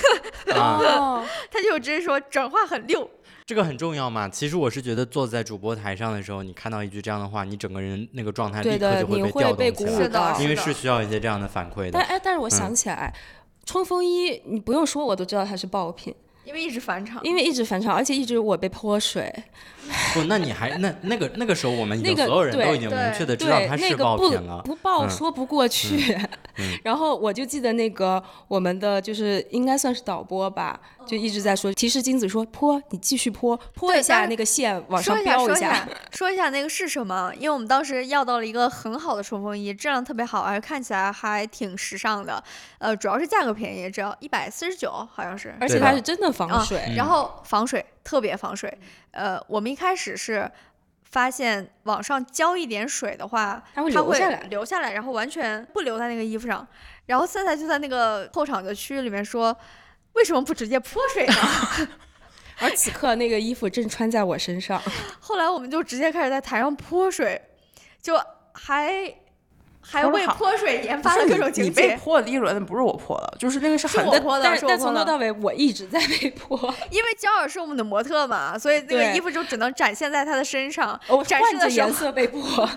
[0.47, 3.11] 他就直接说转化很溜，
[3.45, 4.27] 这个很重要嘛。
[4.27, 10.39] 其实我是觉得坐在主播台上的时候，你看到一句这样的话，你整个人那个状态立刻就会被调被动起来，鼓舞到是。
[10.39, 11.91] 的因为是需要一些这样的反馈的。
[11.91, 13.13] 但哎，但是我想起来，
[13.63, 17.23] 冲锋衣你不用说，我都知道它是爆品，因为一直返场。
[17.23, 19.31] 因为一直返场，而且一直我被泼水。
[20.13, 24.61] 不，那你还那那个那个时候，我们已经那个所有人都对已经明确的知对道它，是那个不爆品了。
[24.63, 26.17] 不爆嗯说不过去。
[26.83, 37.31] 然后我就记得那个我们的就是应该算是导播吧，就一直在说提示金子说泼，你继续泼，泼一下那个线往说一下，上飙下说一下。，说一下那个是什么？
[37.35, 42.41] 因为我们当时要到了一个很好的冲锋衣，质量特别好，而且看起来还挺时尚的。
[42.77, 45.53] 呃，主要是价格便宜，只要一百四十九，好像是。
[45.59, 48.71] 而且它是真的防啊水，然后防水特别防水。
[49.11, 50.49] 呃，我们一开始是
[51.03, 54.39] 发现往上浇一点水的话，它会它流下来。
[54.49, 56.65] 留下来，然后完全不留在那个衣服上。
[57.07, 59.55] 然后赛赛就在那个后场的区域里面说
[60.13, 61.33] ：“为什么不直接泼水呢？”
[62.59, 64.81] 而此刻那个衣服正穿在我身上，
[65.19, 67.41] 后来我们就直接开始在台上泼水，
[68.01, 68.17] 就
[68.53, 69.13] 还
[69.87, 71.95] 还为泼水研发了各种你被。
[71.95, 74.77] 泼的第一轮不是我泼的，就是那个是很是我泼的，但但是我。
[74.77, 76.57] 从头到尾我一直在被泼，
[76.89, 80.99] 因为焦耳是我们的模特嘛，所以那个衣服就只能展现在她的身上。
[81.07, 82.41] 我展示的时候颜色被泼。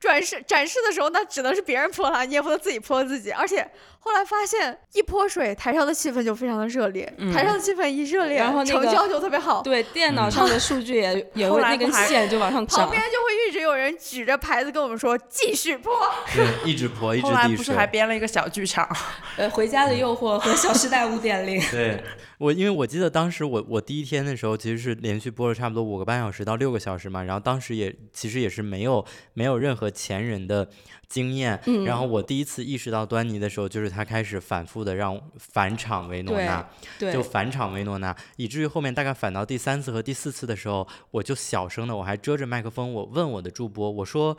[0.00, 3.30] 展示展示的时候，那只能是别人泼了，你也不能自己泼自己。
[3.30, 9.60] 而且后来发现，一泼水，台上的气氛就非常的热烈，台上的气氛一热烈，然后那个成交就特别好。
[9.60, 12.90] 对，电脑上的数据也也后会那根线就往上涨旁。
[12.90, 15.92] 边就会一直有人举着牌子跟我们说继续泼，
[16.34, 17.90] 对，一直泼，一直滴后来不是还。
[17.90, 18.88] 编了一个小剧场，
[19.36, 21.60] 呃，回家的诱惑和小时代五点零。
[21.72, 22.00] 对
[22.38, 29.04] 我，因为我记得当时我我第一天的时候，其实是连续播了差不多五个半小时到六个小时嘛，然后当时也其实也是没有
[29.34, 30.68] 没有任何前人的
[31.08, 44.38] 经验，嗯然后我第一次意识到端倪的时候，就是他开始反复的让返场维诺对纳，对，就返场维诺娜，以至于后面大概返到第三次和第四次的时候，我就小声的，我还遮着麦克风，我问我的助播，我说。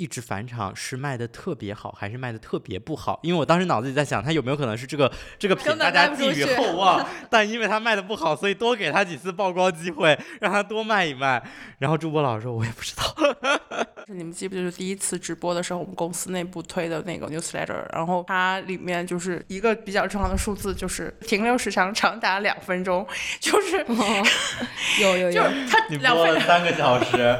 [0.00, 3.20] 一直返场是卖的特别好，还是卖的特别不好？
[3.22, 11.42] 因为我当时脑子里在想，他有没有可能是这个这个品大家寄予厚望， 但因为他卖的不好，所以多给他几次曝光机会，让他多卖一卖。
[11.78, 13.14] 然后朱波老师说，我也不知道。
[14.08, 23.06] 你们记不记得第一次直播的时候，我们公司内部推的那个 newsletter，然后它里面就是一个比较重要的数字，就是停留时长长达两分钟，
[23.38, 23.84] 就是
[25.00, 27.38] 有有有， 就是它两分播了三个小时，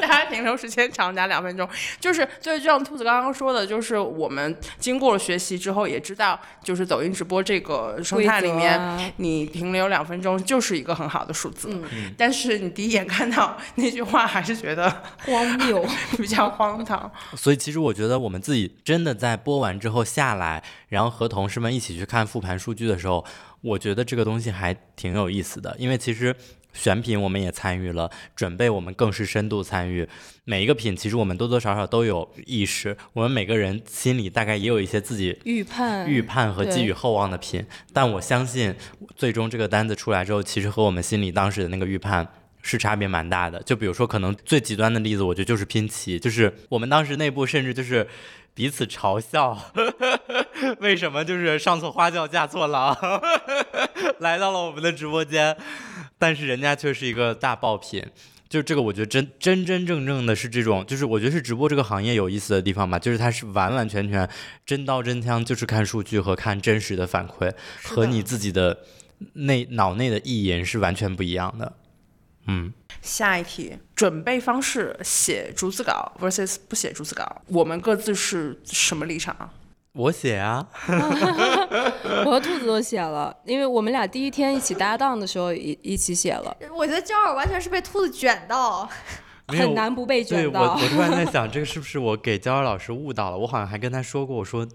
[0.00, 11.68] 大家停留时间长达两分钟，就是就是就像兔子刚刚说的，就是我们经过了学习之后，也知道就是抖音直播这个生态里面，啊你停留两分钟就是一个很好的数字。
[11.92, 15.84] 嗯但是你第一眼看到 那句话，还是觉得荒谬。
[16.18, 17.10] 比较荒唐。
[17.36, 23.24] 所以其实我觉得我们自己真的在播完之后下来，然后和同事们一起去看复盘数据的时候，
[23.62, 26.34] 我觉得这个东西还挺有意思的，因为其实。
[26.72, 30.08] 选品我们也参与了，准备我们更是深度参与。
[30.44, 36.08] 每一个品其实我们多多少少都有意识，我们每个人心里大概也有一些自己预判。
[36.08, 38.74] 预判和寄予厚望的品，但我相信
[39.14, 42.26] 最终这个单子出来之后，其实和我们心里当时的那个预判。
[42.62, 48.06] 是差别蛮大的，就比如说，可能最极端的例子，我觉得就是拼齐，就是我们当时内部甚至就是
[48.60, 49.56] 彼此嘲笑，
[50.80, 52.94] 为什么就是上错花轿嫁错郎，
[54.20, 55.56] 来到了我们的直播间，
[56.18, 58.04] 但是人家却是一个大爆品。
[58.50, 64.28] 就这个，我觉得真真真正正的是这种，就是我觉得是直播这个行业有意思的地方吧，就是它是完完全全
[64.66, 67.50] 真刀真枪，就是看数据和看真实的反馈，
[67.82, 68.80] 和你自己的
[69.32, 71.72] 内脑内的意淫是完全不一样的。
[72.52, 79.48] 嗯，下一题，准备方式写逐字稿 versus 不写逐字稿，我们各自是什么立场啊？
[79.92, 80.66] 我写啊，
[82.26, 88.88] 我和兔子都写了，因为我们俩第一天一起搭档的时候一一起写了，我觉得焦耳完全是被兔子卷到。
[89.58, 90.74] 很难不被对我，卷到。
[90.74, 93.38] 我突然在想，这个是不是我给焦儿老师误导了？
[93.38, 94.66] 我好像还跟他说过，我说，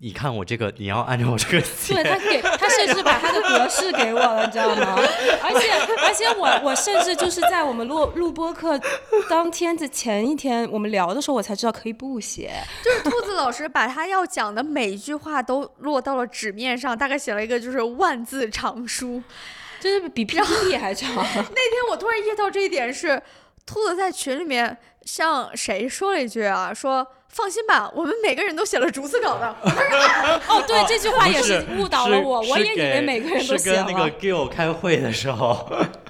[0.00, 1.94] 你看我这个，你要按照我这个 写。
[1.94, 4.96] 对他给他甚至把他的格式给我了，你知道吗？
[5.42, 5.72] 而且
[6.06, 8.80] 而且我我甚至就是在我们录录播课
[9.28, 12.50] 当天的前一天，我们聊的时候，我才知道可以不写。
[12.84, 19.22] 就是兔子老师把他要讲的每一句话都落到了纸面上，大概写了一个就是万字长书。
[19.80, 23.18] 就是比 PPT 还长，那天我突然意识到这一点是，
[23.70, 26.74] 兔子在群里面向谁说了一句啊？
[26.74, 29.46] 说放心吧，我们每个人都写了逐字稿的。
[30.48, 33.84] 哦，对，这句话也是误导了我，我也以为每个人都写了。
[33.84, 35.50] 跟那个 Gill 开会的时候，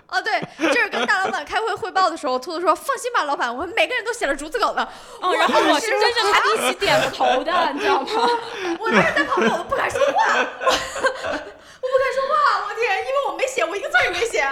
[0.08, 4.82] 哦，对，就是跟大老板开会汇报的时候，兔子说放心吧，老板，我们每个人都写了逐字稿的。
[5.20, 8.08] 哦，然后我是跟着他一起点头的，你知道吗？
[8.80, 14.50] 我当时在旁边我都不敢说话， 我不敢说话，我天，因为我没写，我一个字也没写。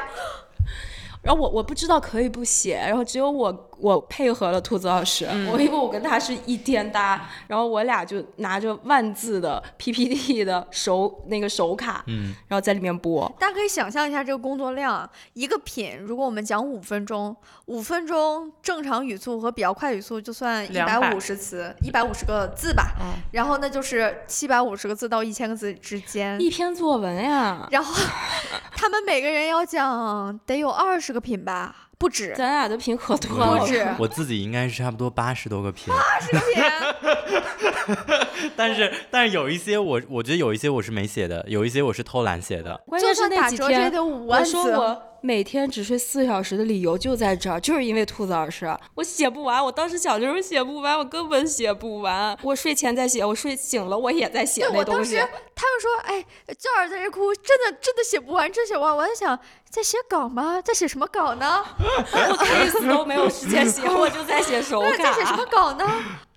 [1.29, 13.31] 然后我我不知道可以不写，然后只有我我配合了兔子老师，我因为我跟他是一天搭，然后我俩就拿着万字的 PPT 的手那个手卡，嗯，然后在里面播。
[13.39, 17.35] 大家可以想象一下这个工作量，一个品，如果我们讲五分钟，
[17.66, 26.41] 五分钟正常语速和比较快语速就算一百五十词，一百五十个字吧，嗯然后那就是七百五十个字到一千个字之间。
[26.41, 27.95] 一篇作文呀，然后
[28.74, 33.86] 他们每个人要讲得有二十个品吧，不止，咱俩的品可多了，不止。
[33.99, 42.80] 我自己应该是差不多八十多个品，八十个品， 但是但是有一些我我觉得有一些我是没写的，有一些我是偷懒写的。
[42.86, 44.51] 关键就是算那几打折，这天我万字。
[44.53, 49.64] 说我每天只睡四小时的理由就在这儿，就是因为兔子老师，我写不完。
[49.64, 52.36] 我当时想就是写不完，我根本写不完。
[52.42, 55.38] 我睡前在写，我睡醒了我也在写，那东西我当时。
[55.54, 56.22] 他们说，哎，
[56.54, 58.96] 教儿在这哭，真的真的写不完，真写不完。
[58.96, 59.38] 我在想，
[59.68, 60.62] 在写稿吗？
[60.62, 61.64] 在写什么稿呢？
[61.78, 65.84] 我 case 都没有时间写，我就在写手卡，在写什么，稿呢？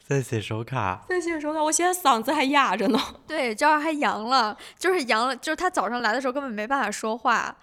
[0.08, 1.64] 在写手卡，在写手卡。
[1.64, 3.00] 我现在嗓子还哑着呢。
[3.28, 7.56] 对，教儿还阳了，就是阳了，就是他早上来的时候根本没办法说话，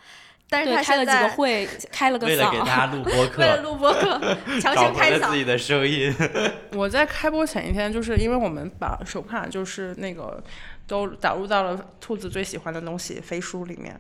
[0.51, 2.65] 但是，他开了现在几个会，开了个为了给大。
[2.65, 4.21] 家录播 为了课，录播课
[4.61, 5.45] 强行开嗓自己。
[5.45, 6.15] 的声音。
[6.75, 10.43] 我在开播前一天，就是因为我们把手帕就是那个
[10.87, 13.99] 都导入到了兔子最喜欢的东西飞书里面，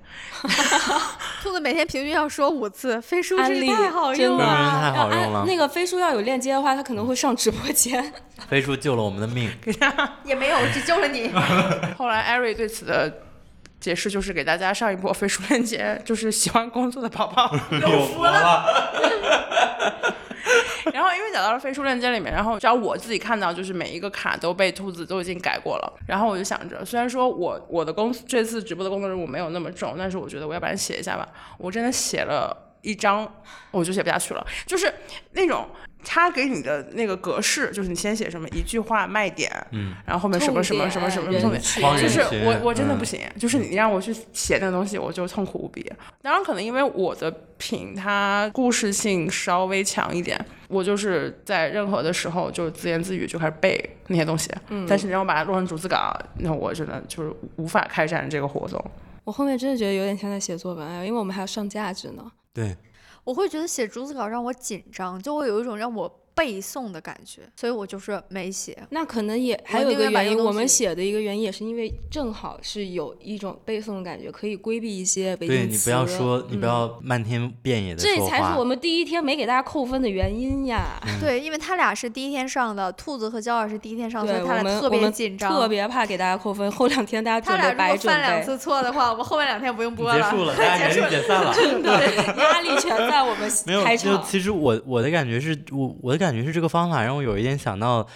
[1.42, 4.44] 兔子每天平均要说五次，飞书真是太好真的用了。
[4.80, 8.12] 太好用了那个飞书要有链接的话，他可能会上直播间。
[8.48, 9.50] 飞书救了我们的命，
[10.24, 11.30] 也没有，只救了你。
[11.96, 13.22] 后来艾瑞对此的
[13.80, 18.64] 解释就是给大家上一波飞书链接，就是喜欢工作的宝宝 有福了。
[20.92, 25.92] 然后因为讲到了飞书链接里面，然后只要我自己看到，就是每一个卡都被兔子都已经改过了。
[26.06, 31.28] 然后我就想着，虽然说我我的工这次直播的工作任务没有那么重，但是我觉得我要不然写一下吧。
[31.58, 33.30] 我真的写了一张，
[33.70, 34.92] 我就写不下去了，就是
[35.32, 35.68] 那种。
[36.04, 45.92] 他给你的那个格式，就是你先写什么一句话卖点，嗯，然后后面什么什么什么什么重点，点就是我我真的不嗯行，就是你让我去写那个东西，我就痛苦无比。
[46.22, 54.48] 当然，可能因为我的品它故事性稍微强一点，我就是在任何的时候就自言自语就开始背那些东西。
[54.68, 58.82] 嗯，但是你让我把它录成逐字稿，那我真的就是无法开展这个活动。
[59.24, 62.24] 我后面真的觉得有点像在写作文啊，因为我们还要上价值呢。
[62.58, 62.76] 对，
[63.22, 66.08] 我会觉得写逐字稿让我紧张，就会有一种让我
[66.38, 68.78] 背诵的感觉，所以我就是没写。
[68.90, 75.56] 那可能也还有一个原因，我们写的一个原因也是因为正好是有一种背诵的感觉，可以规避一些违禁词。
[75.56, 78.68] 对你不要说，你不嗯要漫天遍野的这才是我。
[78.68, 81.00] 们第一天没给大家扣分的原因呀。
[81.20, 90.54] 对，因为他俩是第一天上的，兔子和焦老师第一天上，所，以他俩特别紧张，特别怕给大家扣分，后两天大家他俩如准备白准果犯两，次错的话，我们后面两天不用播了结束了，
[91.08, 91.54] 解散了。
[92.36, 94.14] 压力全在我们没有，开场。
[94.14, 98.06] 就其实我我的感觉是我我的感觉是这个方法让我有一点想到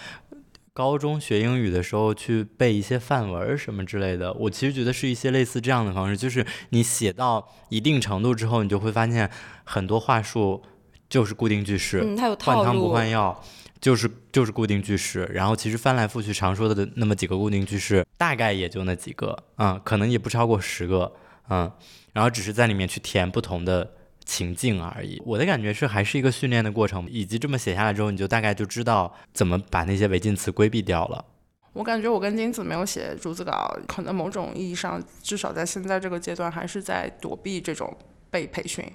[0.73, 4.33] 高中学英语的时候去背一些范文什么之类的。
[4.33, 9.29] 我其实觉得是一些类似这样的方式，就是你写到一定程度之后，你就会发现
[9.63, 10.61] 很多话术
[11.09, 12.89] 就是固定句式，嗯，它有套换汤不。
[12.89, 13.43] 换药。
[13.83, 21.11] 就是就是固定句式，然后其实翻来覆去常说的那么几个固定句式，大概也就那几个，嗯，可能也不超过十个，
[21.49, 21.69] 嗯，
[22.13, 23.91] 然后只是在里面去填不同的
[24.25, 25.21] 情境而已。
[25.25, 31.25] 我的感觉是还是一个训练的过程，以及这么写下来之后，你就大概就知道怎么把那些违禁词规避掉了。
[31.73, 37.91] 我感觉我跟金子没有写逐字稿，可能某种意义上，至少在现在这个阶段，还是在躲避这种
[38.29, 38.85] 被培训，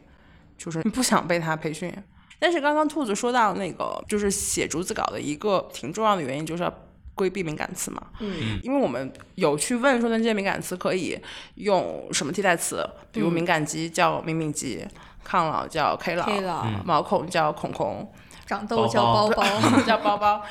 [0.56, 1.92] 就是不想被他培训。
[2.38, 6.72] 但是刚刚兔子说到那个，就是写逐字稿的一个挺重要的原因，就是要
[7.16, 8.00] 规避敏感词嘛。
[8.20, 11.18] 嗯，因为我们有去问说那些敏感词可以
[11.56, 14.86] 用什么替代词，比如嗯敏感肌叫敏敏肌，
[15.28, 18.10] 抗老叫 K 老，K 老，毛孔叫孔孔，
[18.46, 19.44] 长痘叫包包，
[19.86, 20.42] 叫包包，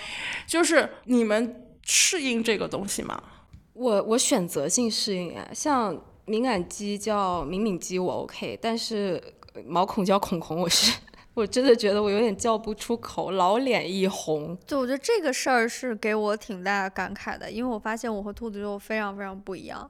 [0.46, 3.20] 就是你们适应这个东西吗？
[3.74, 9.20] 我我选择性适应啊，像敏感肌叫敏敏肌我 OK，但是
[9.66, 10.96] 毛孔叫孔孔我是
[11.34, 14.56] 我真的觉得我有点叫不出口，老脸一红。
[14.68, 19.90] 就，我觉得这个事儿是给我挺大感慨的，因为我发现我和兔子就非常非常不一样。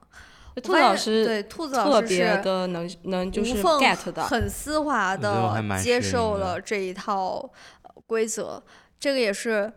[0.58, 7.50] 我兔子老师对兔子老师别是的能能就是无缝 get 的，很丝滑的接受了这一套
[7.82, 8.62] 呃规则，
[8.98, 9.72] 这个也是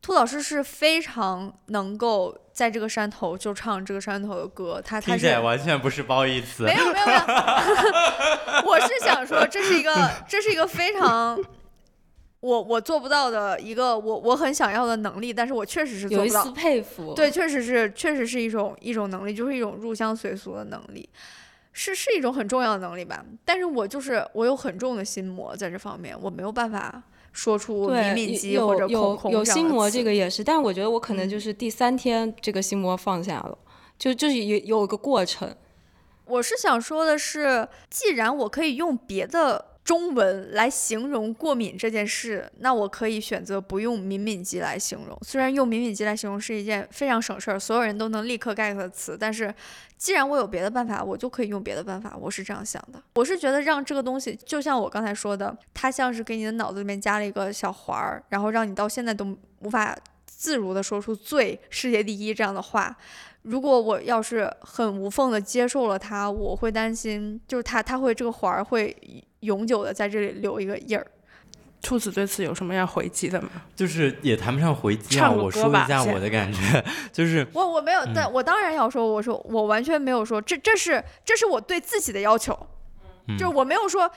[0.00, 7.20] 兔老师是非常能够在这个山头就唱这个山头的歌，他他是完全不是褒义词没有没有没有，
[8.70, 11.38] 我是想说这是一个这是一个非常。
[12.40, 16.52] 我我做不到的一个我我很想要的能力，但是我确实是做不到有一丝。
[16.52, 17.14] 佩服。
[17.14, 21.08] 对，确实是，确实是一种一种能力，就是一种入乡随俗的能力。
[21.78, 23.22] 是是一种很重要的能力吧。
[23.44, 33.58] 但是我就是我有很重的心魔在这方面，我没有办法说出对，敏敏机或者有有有心魔这个也是，但我觉得我可能嗯就是第三天这个心魔放下了，
[33.98, 35.54] 就就是有有个过程。
[36.24, 45.16] 我是想说的是，既然我可以用别的中文来形容过敏这件事，那我可以选择不用敏敏肌来形容。
[45.22, 49.54] 虽然用敏敏肌来形容是一件非常省事儿，所有人都能立刻 get 的词，但是
[49.96, 52.16] 既然我有别的办法，我就可以用别的办法。
[52.20, 53.00] 我是这样想的。
[53.14, 62.96] 我是觉得让这个东西，就像我刚才说的，它像是给你的脑子里面加了一个小环儿，然后让你到现在都无法自如的说出“最世界第一”这样的话。
[63.42, 68.96] 如果我要是很无缝的接受了它，我会担心，就是它它会这个环儿会
[69.46, 71.06] 永久的在这里留一个印儿。
[71.80, 73.48] 兔子对此有什么要回击的吗？
[73.76, 75.28] 就是也谈不上回击啊。
[75.28, 82.58] 唱我说一下我的感觉，就是我我没有，但我当然要说，我说我完全没有说，这这是这是我对自己的要求，
[83.38, 84.10] 就是我没有说。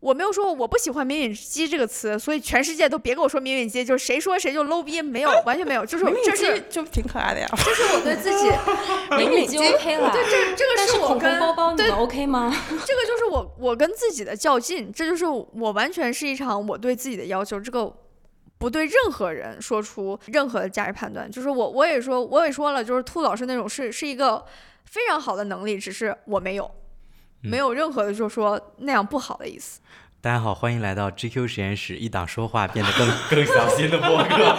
[0.00, 7.48] 我没有说我不喜欢“敏敏肌”这个词，所以全世界都别跟我说“敏敏肌”，就是谁说谁就 low 逼，没有，完全没有，就是明明这是就挺可爱的呀。
[7.56, 8.48] 这是我对自己，
[9.18, 12.54] 敏敏肌 OK 了，对这这个是我跟红包包你对们 OK 吗？
[12.86, 17.92] 这个就是我我跟自己的较劲，这就是我完全是一场我对自己的要求，这个
[18.56, 21.28] 不对任何人说出任何的价值判断。
[21.28, 24.44] 就是我我也说我也说了，就是兔老师那种是是一个
[24.84, 26.70] 非常好的能力，只是我没有，
[27.40, 29.80] 没有任何的就说那样不好的意思。
[30.20, 34.56] 大家好，欢迎来到 GQ 实验室，一档说话变得更 更小心的播客。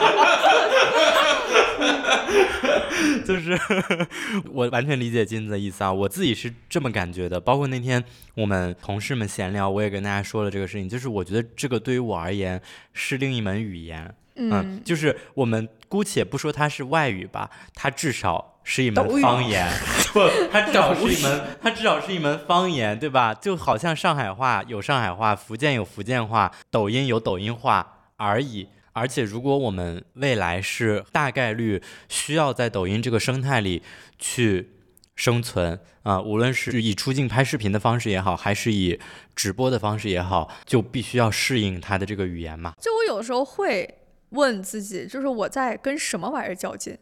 [3.27, 3.59] 就是
[4.51, 7.39] 我完全理解金子的意思啊，我自己是这么感觉的。
[7.39, 8.03] 包括那天
[8.33, 12.59] 我们同事们闲聊，我也跟大家说了这个事情，就是我觉得这个对于我而言
[12.93, 14.15] 是另一门语言。
[14.39, 19.67] 嗯，就是我们姑且不说它是外语吧，它至少是一门方言，
[20.13, 20.21] 不，
[20.51, 23.33] 它至少是一 门，它至少是一门方言，对吧？
[23.33, 28.69] 就好像上海话有上海话，福建有福建话，抖音有抖音话而已。
[28.93, 33.81] 而且，如果我们未来是大概率需要在抖音这个生态里
[34.17, 34.71] 去
[35.15, 38.99] 生存啊、无论是以出镜拍视频的方式也好，还是以
[39.35, 42.73] 直播的方式也好，就必须要适应它的这个语言嘛。
[42.81, 43.98] 就我有时候会
[44.29, 46.97] 问自己，就是我在跟什么玩意儿较劲，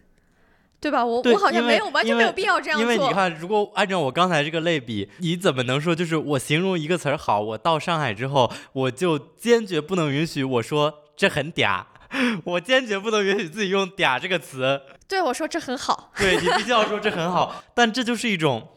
[0.80, 1.06] 对吧？
[1.06, 2.82] 我我好像没有完全没有必要这样做。
[2.82, 11.84] 因为你看，如果按照我刚才这个类比，你怎么能说就是我形容一个词儿好，我到上海之后，我就坚决不能允许我说这很嗲，
[12.44, 14.82] 我坚决不能允许自己用嗲这个词。
[15.08, 18.68] 对我说这很好，对你必须要说这很好，但这就是一种，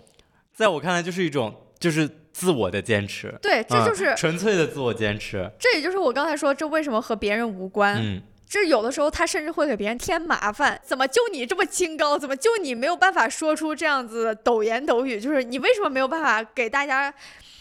[0.55, 3.37] 在我看来就是一种就是自我的坚持。
[3.43, 5.51] 对，这就是、嗯纯粹的自我坚持。
[5.59, 7.97] 这也就是我刚才说，这为什么和别人无关？
[8.01, 10.79] 嗯，这有的时候他甚至会给别人添麻烦。
[10.85, 12.19] 怎么就你这么清高？
[12.19, 15.21] 怎么就你没有办法说出这样子的抖言抖语？
[15.21, 17.15] 就是你为什么没有办法给大家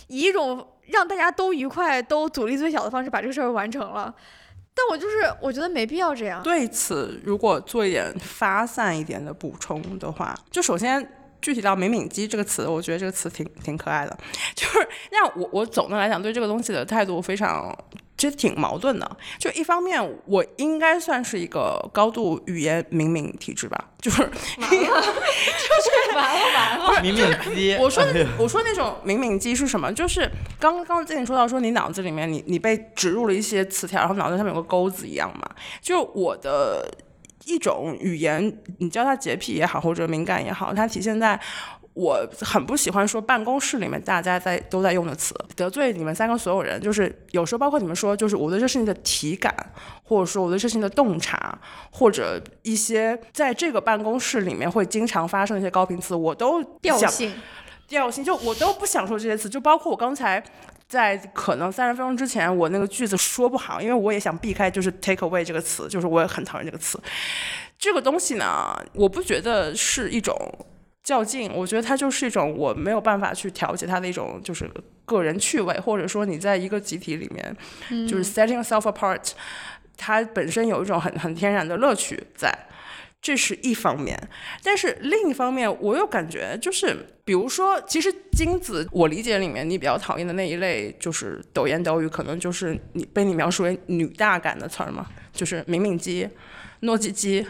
[0.08, 4.12] 以一种让大家都愉快、都阻力最小的方式把这个事儿完成了？
[4.74, 6.42] 但我就是我觉得没必要这样。
[6.42, 11.08] 对此，如果做一点发散一点的补充的话，就首先
[11.42, 14.18] 具体到“敏敏肌”这个词，我觉得这个词挺挺可爱的。
[14.56, 17.78] 就是那我我总的来讲对这个东西的态度非常，
[18.20, 19.18] 其实挺矛盾的。
[19.40, 24.30] 就一方面，我应该算是一个高度语言敏敏体质吧，就是完
[26.16, 28.04] 了 完了，敏敏肌，我说
[28.38, 29.92] 我说那种敏敏肌是什么？
[29.94, 35.50] 就是刚刚之前说到说你脑子里面你你被植入了一些词条，然后脑子上面有个钩子一样嘛。
[35.82, 36.86] 就我的
[37.46, 41.40] 一种语言，你叫它洁癖也好，或者敏感也好，它体现在。
[42.00, 46.80] 我很不喜欢说办公室里面大家在都在用的词，得罪你们三个所有人。
[46.80, 49.54] 就是有时候包括你们说，就是我对这事情的体感，
[50.04, 51.60] 或者说我对事情的洞察，
[51.92, 57.34] 或者一些在这个办公室里面会经常发生的一些高频词，我都想调性，
[57.86, 60.42] 调性，就我都不想说这些词，就包括我刚才
[60.88, 66.98] 在可能三十分钟之前，我那个句子说不好，因为我也想避开就是 take away 这个词，就是我也很讨厌这个词。
[67.78, 70.36] 这个东西呢，我不觉得是一种
[71.04, 74.70] 较劲，我觉得它就是一种我没有办法去调节它的一种就是
[75.06, 79.32] 个人趣味，或者说你在一个集体里面，就是 setting yourself apart，
[79.98, 82.54] 它本身有一种很很天然的乐趣在。
[83.22, 84.18] 这是一方面，
[84.64, 86.96] 但是另一方面，我又感觉就是，
[87.26, 96.30] 比如说，其实金子，我理解里面你比较讨厌的那一类，就是抖言抖语，可能就是你被你描述为女大感的词儿嘛，就是敏敏肌、
[96.84, 97.46] 糯叽叽。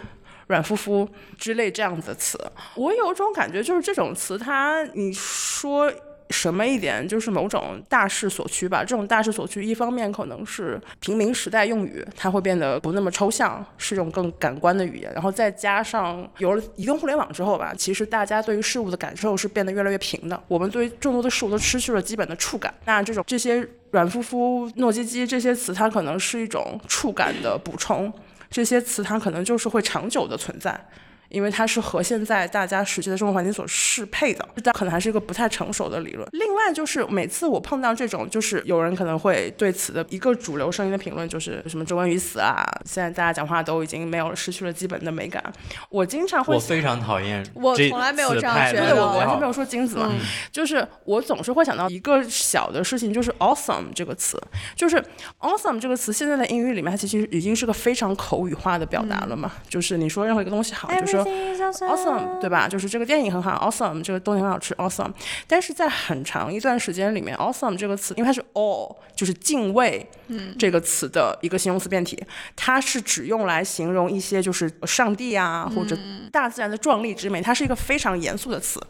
[0.49, 2.37] 软乎乎之类这样子的词，
[2.75, 5.91] 我有种感觉，就是这种词它，你说
[6.31, 8.83] 什么一点，就是某种大势所趋吧。
[8.83, 15.13] 这种大势所趋，一方面可能是平民时代用语，它会变得不那么抽象，是一种更感官的语言。
[15.13, 20.43] 然后再加上有了移动互联网之后吧，其实大家对于事物的感受是变得越来越平的。
[20.47, 22.73] 我们对于众多的事物都失去了基本的触感。
[22.85, 28.11] 那这种这些软乎乎、糯叽叽这些词，它可能是一种触感的补充。
[28.49, 30.89] 这些词它可能就是会长久的存在。
[31.29, 36.27] 因为它是和现在大家实际的生活环境所适配的，但可能还是一个不太成熟的理论。
[36.31, 45.43] 另外就是每次我碰到这种，就是有人可能会对此的一个主流声音的评论，就是什么周文语死啊，现在大家讲话都已经没有失去了基本的美感。
[45.89, 50.19] 我经常会，我非常讨厌，我从来没有这样觉得，我完全没有说金子嘛，嗯
[50.51, 54.41] 就是我总是会想到一个小的事情，就是 awesome 这个词，
[54.75, 55.01] 就是
[55.39, 61.31] awesome 这个词，现在的英语里面它其实已经是个非常口语化的表达了嘛，就是你说任何一个东西好，就说。
[61.69, 62.67] Awesome，对吧？
[62.67, 65.11] 就是这个电影很好，Awesome，这个东西很好吃，Awesome。
[65.45, 70.09] 但是在很长一段时间里面，Awesome 这个词，因为它是 all，就是敬畏
[70.57, 72.17] 这个词的一个形容词变体，
[72.55, 75.95] 它是只用来形容一些就是上帝啊或者
[76.31, 78.81] 大自然的壮丽之美，它是一个非常严肃的词。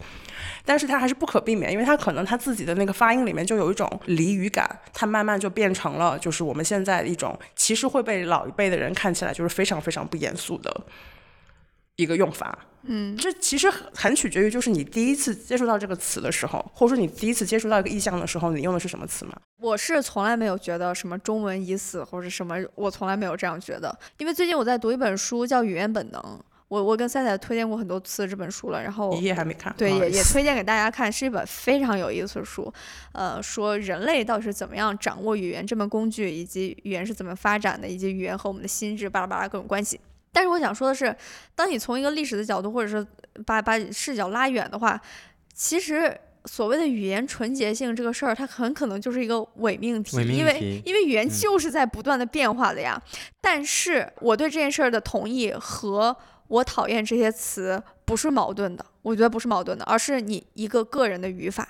[0.64, 10.82] 但是它还是不可避免，因为它可能它自己的那个发音里面就有一种俚语感，它慢慢就变成了就是我们现在一种其实会被老一辈的人看起来就是非常非常不严肃的。
[12.02, 19.34] 一个用法，嗯，这其实很很取决于，就是你第一次接触到这个词的时候，或者说你第一次接触到一个意象的时候，你用的是什么词吗？
[19.62, 23.94] 我是从来没有觉得什么中文已死或者什么，我从来没有这样觉得。
[24.18, 26.22] 因为最近我在读一本书叫《语言本能》，
[26.70, 32.74] 我我跟赛赛推荐过很多次这本书了，然后一页还没看，对，也也推荐给大家看，是一本非常有意思的书。
[33.12, 40.00] 呃，说人类到底是怎么样掌握语言这门工具，以及语言是怎么发展的，以及语言和我们的心智巴拉巴拉各种关系。
[40.32, 41.16] 但是我想说的是，
[41.56, 43.06] 当你从一个历史的角度，或者是
[43.46, 45.00] 把把视角拉远的话，
[45.54, 46.16] 其实
[46.46, 53.02] 所谓的语言纯洁性这个事儿，它很可能就是一个伪命题，因为因为语言嗯就是在不断的变化的呀。
[53.42, 56.16] 但是我对这件事儿的同意和
[56.48, 61.68] 我讨厌这些词不是矛盾的，我觉得不是矛盾的，而是你一个个人的语法。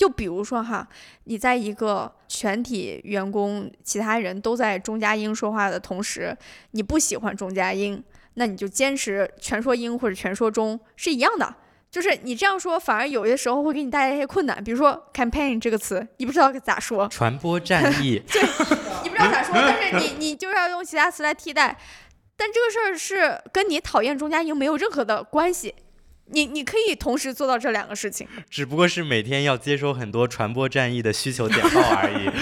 [0.00, 0.88] 就比如说哈，
[1.24, 6.34] 你在一个全体员工其他人都在中加英说话的同时，
[6.70, 11.54] 你不喜欢中加英，那你就坚持全说英或者全说中是一样的。
[11.90, 14.64] 就是你这样说，反而有些时候会给你带来一些困难。
[14.64, 18.22] 比如说 “campaign” 这个词，你不知道咋说， 传播战役，
[19.02, 21.78] 你不知道咋说，但是你你就是要用其他词来替代。
[22.38, 25.74] 但这个事儿是跟你讨厌中加英没有任何的关系，
[26.32, 28.26] 你你可以同时做到这两个事情。
[28.48, 32.30] 只不过是每天要接收很多传播战役的需求点报而已。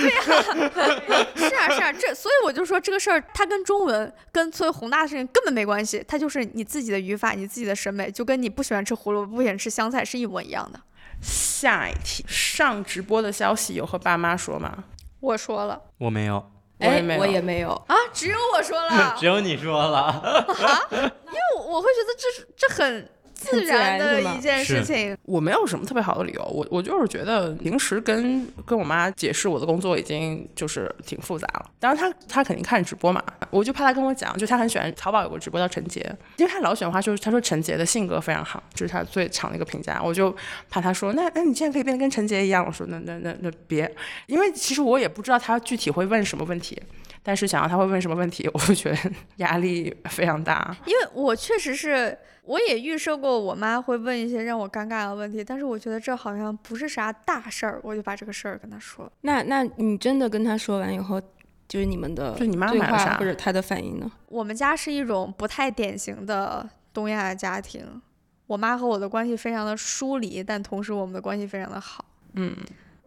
[1.34, 10.80] 对呀是啊是啊，这所以我就说这个事儿，它跟中文跟所有宏大的事情根本没关系，它就是你自己的语法，你自己的审美，就跟你不喜欢吃胡萝卜，不喜欢吃香菜是一模一样的。
[11.20, 14.84] 下一题，上直播的消息有和爸妈说吗？
[15.20, 17.70] 我说了我没有，哎我也没，有我也没有。
[17.88, 19.98] 啊，只有我说了， 只有你说了。
[20.06, 25.16] 啊因为我我会觉得这是这很自然的一件事情。
[25.22, 31.70] 我没有什么特别好的理由，我我就是觉得平时跟跟我妈解释我的工作已经就是挺复杂了。
[31.78, 36.00] 当然她她肯定看直播嘛，我就怕她跟我讲，就她很喜欢淘宝有个直播叫陈杰，
[36.36, 40.02] 因为她老喜欢话就是她说陈杰的性格非常好，这是她最长的一个评价。
[40.02, 40.34] 我就
[40.68, 43.90] 怕她说那那你现在可以变得跟陈杰一样，我说那那那那别，
[44.26, 46.80] 因为其实我也不知道她具体会问什么问题。
[47.20, 48.98] 但是想要她会问什么问题，我就觉得
[49.36, 50.74] 压力非常大。
[50.86, 52.16] 因为我确实是，
[52.48, 59.12] 我也预设过我妈会问一些让我尴尬的问题，但是我觉得这好像不是啥大事儿，我就把这个事儿跟她说。
[59.20, 61.20] 那那你真的跟她说完以后，
[61.68, 64.10] 就是你们的就你妈对话买了啥或者她的反应呢？
[64.28, 68.00] 我们家是一种不太典型的东亚家庭，
[68.46, 72.02] 我妈和我的关系非常的疏离，但同时我们的关系非常的好。
[72.32, 72.56] 嗯，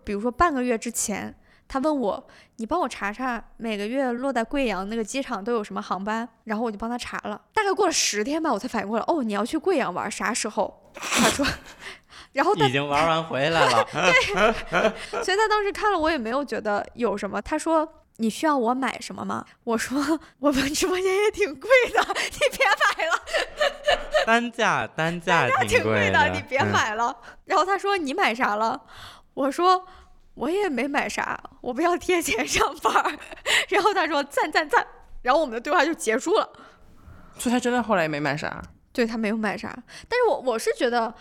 [0.04, 1.34] 比如说半个月之前，
[1.72, 7.41] 她问我，你帮我查查每个月落在贵阳那个机场都有什么航班，然后我就帮他查了。
[7.53, 10.91] 大概过了十天吧，我才反应过来，哦，你要去贵阳玩，啥时候？
[10.93, 11.47] 他说，
[12.34, 13.88] 然后他已经玩完回来了，
[15.24, 17.41] 所以他当时看了我也没有觉得有什么。
[17.41, 17.88] 他说
[18.19, 23.22] ：“你需要我买什么吗？”我说：“我们直播间也挺贵的，你别买了，
[24.28, 27.15] 单价单价挺贵的，你别嗯买了。
[27.45, 28.82] 然后他说：“你买啥了？”
[29.34, 29.86] 我说
[30.34, 33.18] ：“我也没买啥，我不要贴钱上班儿。
[33.70, 34.86] ”然后他说：“赞赞赞。”
[35.22, 36.50] 然后我们的对话就结束了。
[37.38, 38.62] 所以他真的后来也没买啥。
[38.94, 39.74] 对他没有买啥，
[40.10, 41.14] 但是我我是觉得，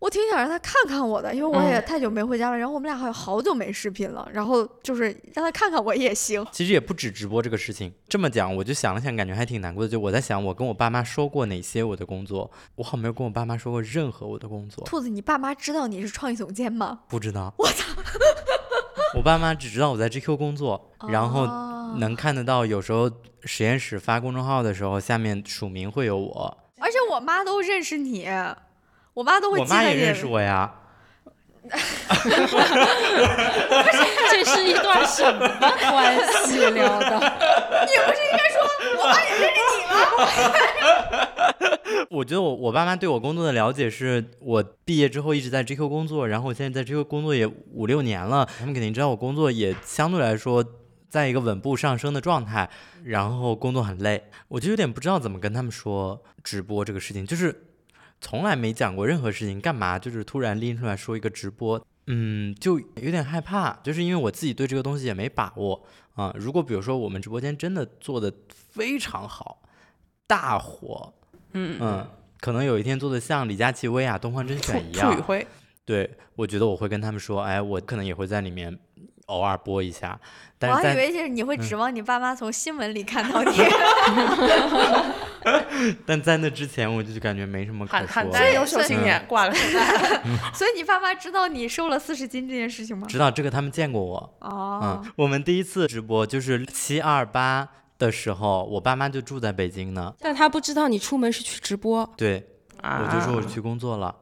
[0.00, 6.44] 我挺想让他看看我的，因为我也嗯太久没回家了，然后我们俩好像好久没视频了，然后就是让他看看我也行。
[6.50, 7.92] 其实也不止直播这个事情。
[8.08, 9.88] 这么讲，我就想了想，感觉还挺难过的。
[9.88, 17.00] 就我在想，我跟我爸妈说过哪些我的工作，我好像没有跟我爸妈说过任何我的工作，兔子，你爸妈知道你是创意总监吗？
[17.06, 17.52] 不知道。
[17.58, 17.84] 我操！
[19.14, 23.10] 我爸妈只知道我在 GQ 工作，然后哦能看得到，有时候
[23.42, 28.26] 实验室发公众号的时候，下面署名会有我，而且我妈都认识你，
[29.14, 29.84] 我妈都会我记得你。
[29.84, 30.72] 妈也认识我呀。
[34.30, 35.38] 这是一段什么
[35.90, 37.10] 关系聊的
[37.86, 38.58] 你不是应该说？
[42.10, 50.64] 我 觉得我我爸妈对我工作的了解是我毕业之后一直在 GQ 工作，然后我现在在 GQ 工作也五六年了，他们肯定知道我工作也相对来说
[51.08, 52.68] 在一个稳步上升的状态，
[53.04, 57.54] 然后工作很累，我就有点不知道怎么跟他们说直播这个事情，就是
[58.20, 65.82] 从来没讲过任何事情，干嘛就是突然拎出来说一个直播，嗯，就有点害怕，就是因为我自己对这个东西也没把握。
[66.14, 69.62] 啊、如果比如说我们直播间真的做的非常好，
[70.26, 71.14] 大火。
[71.52, 72.06] 嗯嗯，
[72.40, 75.24] 可能有一天做的像李佳琦、薇娅、东方甄选一样，
[75.86, 78.78] 对我觉得我会跟他们说，哎，我可能也会在里面
[79.30, 80.18] 偶尔播一下，
[80.58, 83.50] 但我是在还以为就是你会指望你爸妈从新闻里看到 你，
[86.04, 89.54] 但在那之前我就感觉没什么可说邯说郸优秀嗯青年挂了，
[90.52, 93.06] 所以你爸妈知道你瘦了四十斤这件事情吗？
[93.08, 97.66] 知道这个他们见过我，哦，嗯，我们第一次直播就是七二八
[97.98, 102.44] 的时候，我爸妈就住在北京呢，但他不知道你出门是去直播，对，
[102.82, 104.14] 啊我就说我去工作了。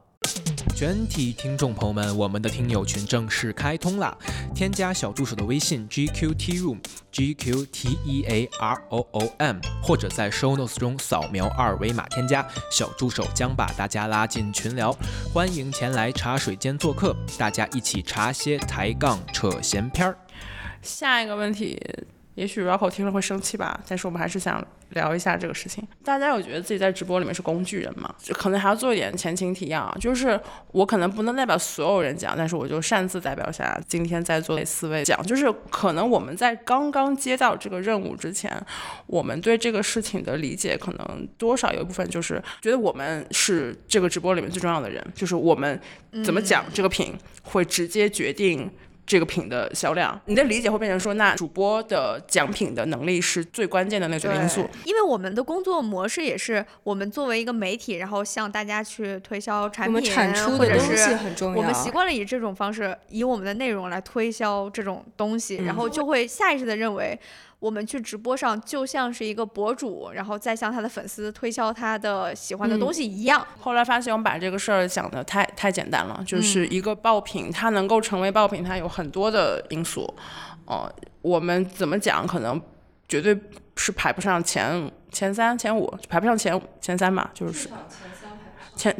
[0.79, 4.17] 全体听众朋友们，我们的听友群正式开通啦！
[4.55, 6.77] 添加小助手的微信 GQT Room
[7.11, 14.95] G Q T E A R O O M，或者在 Show Notes 中扫描二维码添加，小助手将把大家拉进群聊。
[15.33, 20.17] 欢迎前来茶水间做客，大家一起茶歇抬杠扯闲篇儿。
[20.81, 21.77] 下一个问题，
[22.39, 25.85] 也许 Rocco 听了会生气吧，但是我们还是想聊一下这个事情。
[26.05, 28.15] 大家有觉得自己在直播里面是工具人吗？
[28.17, 30.39] 就可能还要做一点前情提要啊，就是
[30.71, 38.49] 我可能不能代表所有人讲，但是我就擅自代表下今天在座的四位讲，就是可能我们在刚刚接到这个任务之前，
[39.05, 45.77] 我们对这个事情的理解可能多少有一部分就是觉得我们是这个直播里面最重要的人，就是我们
[46.23, 47.13] 怎么讲这个品
[47.43, 48.71] 会直接决定。
[49.09, 54.69] 这个品的销量，你的理解会变成说，那主播的奖品的能力是最关键的那个因素。
[54.85, 61.57] 因为我们的工作模式也是我们作为一个媒体，然后向大家去推销产我们品，产出或者的东西是很重要。
[61.57, 67.19] 我们习惯了以这种方式，以我们的内容来推销这种东西，然后就会下意识的认为，
[67.59, 73.45] 我们去直播上就像是一个博主，然后再向他的粉丝推销他的喜欢的东西一样。
[73.59, 80.11] 后来发现我们把这个事儿想的太太简单了，就是一个爆品，它能够成为爆品，它有很多的因素。
[80.65, 80.89] 哦、
[81.21, 82.61] 我们怎么讲，可能
[83.07, 83.37] 绝对
[83.75, 87.71] 是排不上前前三、前五，排不上前前三吧，就是前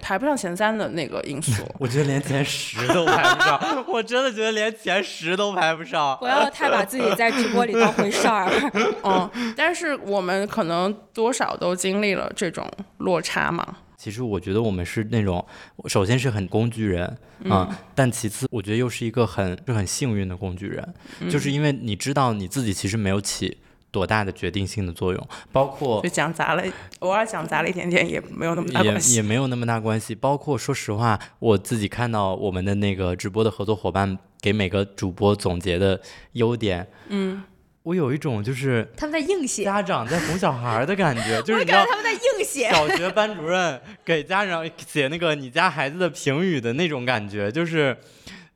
[0.01, 1.63] 排不上前三的那个因素。
[1.79, 6.17] 我觉得连前十都排不上，我真的觉得连前十都排不上。
[6.19, 8.49] 不要太把自己在直播里当回事儿。
[9.03, 13.77] 嗯，但是我们可能多少都经历了这种落差嘛。
[13.97, 15.45] 其实我觉得我们是那种，
[15.87, 17.17] 首先是很工具人
[17.49, 20.93] 啊、但其次我觉得又是一个很是很幸运的工具人，
[21.29, 23.57] 就是因为你知道你自己其实没有起
[23.91, 26.63] 多大的决定性的作用，包括就讲砸了，
[26.99, 29.15] 偶尔讲砸了一点点，也没有那么大也关系。
[29.15, 30.13] 也没有那么大关系。
[30.13, 35.99] 包括说实话，我自己看到我们的那个直播的合作伙伴给每个主播总结的
[36.33, 37.43] 优点，嗯，
[37.83, 42.69] 我有一种就是他们在硬写，家长在哄小孩儿的感觉， 就是你知道感觉他们在硬写。
[42.69, 47.97] 小学班主任给家长写那个你家孩子的评语的那种感觉，就是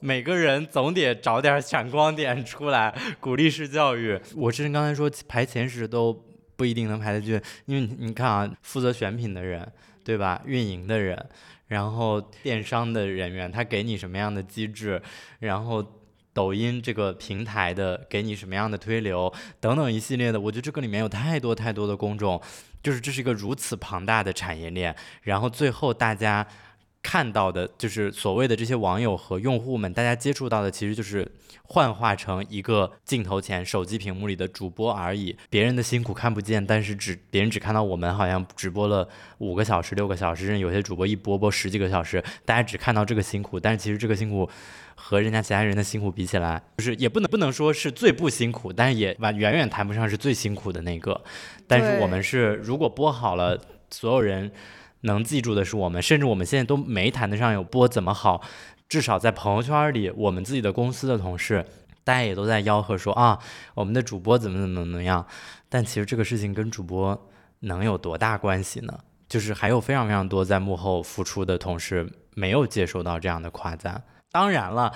[0.03, 4.19] 每个人总得找点闪光点出来，鼓励式教育。
[4.35, 6.13] 我之前刚才说排前十都
[6.57, 9.65] 不一定能排得进，因为你你看啊，负责选品的人，
[10.03, 10.41] 对吧？
[10.45, 11.25] 运营的人，
[11.67, 15.01] 然后电商的人员，他给你什么样的机制，
[15.39, 15.99] 然后。
[16.35, 22.41] 抖音这个平台的给你什么样的推流等等一系列的，我觉得这个里面有太多太多的公众，
[22.81, 26.43] 就是这是一个如此庞大的产业链，然后最后大家
[27.03, 31.29] 看到的就是所谓的这些网友和用户们，大家接触到的其实就是
[31.65, 35.37] 幻化成一个镜头前手机屏幕里的主播而已。
[35.49, 44.49] 别人的辛苦看不见，但是只别人只看到我们好像直播了五个小时、六个小时，甚至有些主播一播播十几个小时，大家只看到这个辛苦，但是其实这个辛苦。
[44.95, 51.19] 和人家其他人的辛苦比起来，就是也不能不能说是最不辛苦，但是也完远远谈不上是最辛苦的那个。
[51.67, 54.51] 但是我们是如果播好了，所有人
[55.03, 58.41] 能记住的是我们，甚至我们现在都没谈得上有播怎么好，
[58.89, 61.65] 至少在朋友圈里，我们自己的公司的同事，
[62.03, 63.39] 大家也都在吆喝说啊，
[63.75, 65.25] 我们的主播怎么怎么怎么样。
[65.69, 67.29] 但其实这个事情跟主播
[67.61, 68.99] 能有多大关系呢？
[69.29, 74.03] 就是还有非常非常多在幕后付出的同事没有接受到这样的夸赞。
[74.31, 74.93] 当然了。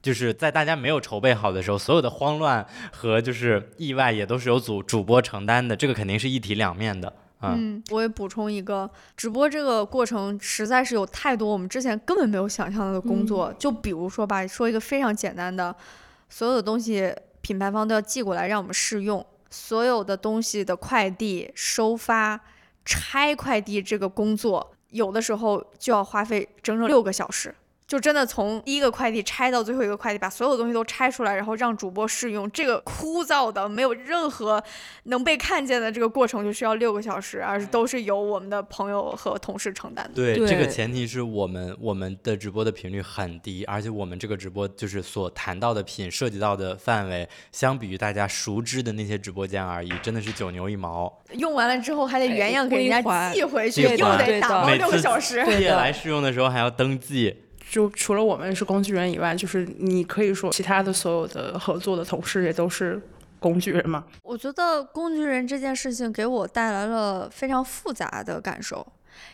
[0.00, 7.12] 就是在大家没有筹备好的时候，所有的慌乱和就是意外也都是由主主播承担的，这个肯定是一体两面的。
[7.40, 13.54] 嗯，我也补充一个，直播这个过程实在是有太多我们之前根本没有想象的工作。
[13.58, 15.74] 就比如说吧，说一个非常简单的，
[16.28, 22.40] 所有的东西品牌方都要寄过来让我们试用，所有的东西的快递收发、
[22.84, 27.54] 拆快递这个工作，有的时候就要花费整整六个小时。
[27.88, 34.62] 就真的从第一个快递拆到最后一个快递，把所有东西都拆出来，然后让主播试用，这个枯燥的没有任何
[35.04, 40.12] 能被看见的这个过程，就需要六个小时，而是都是由我们的朋友和同事承担的。
[40.14, 51.10] 对，对这个前提是我们我们的直播的频率很低，而且我们这个直播就是所谈到的品涉及到的范围，相比于大家熟知的那些直播间而已，真的是九牛一毛。
[51.32, 55.42] 用完了之后还得原样给人家寄回去，又得打包六个小时。
[55.56, 57.44] 借来试用的时候还要登记。
[57.70, 63.00] 就除了我们是工具人以外，就是你可以说其他的所有的合作的同事也都是
[63.38, 64.04] 工具人嘛。
[64.22, 68.86] 我觉得工具人这件事情给我带来了非常复杂的感受。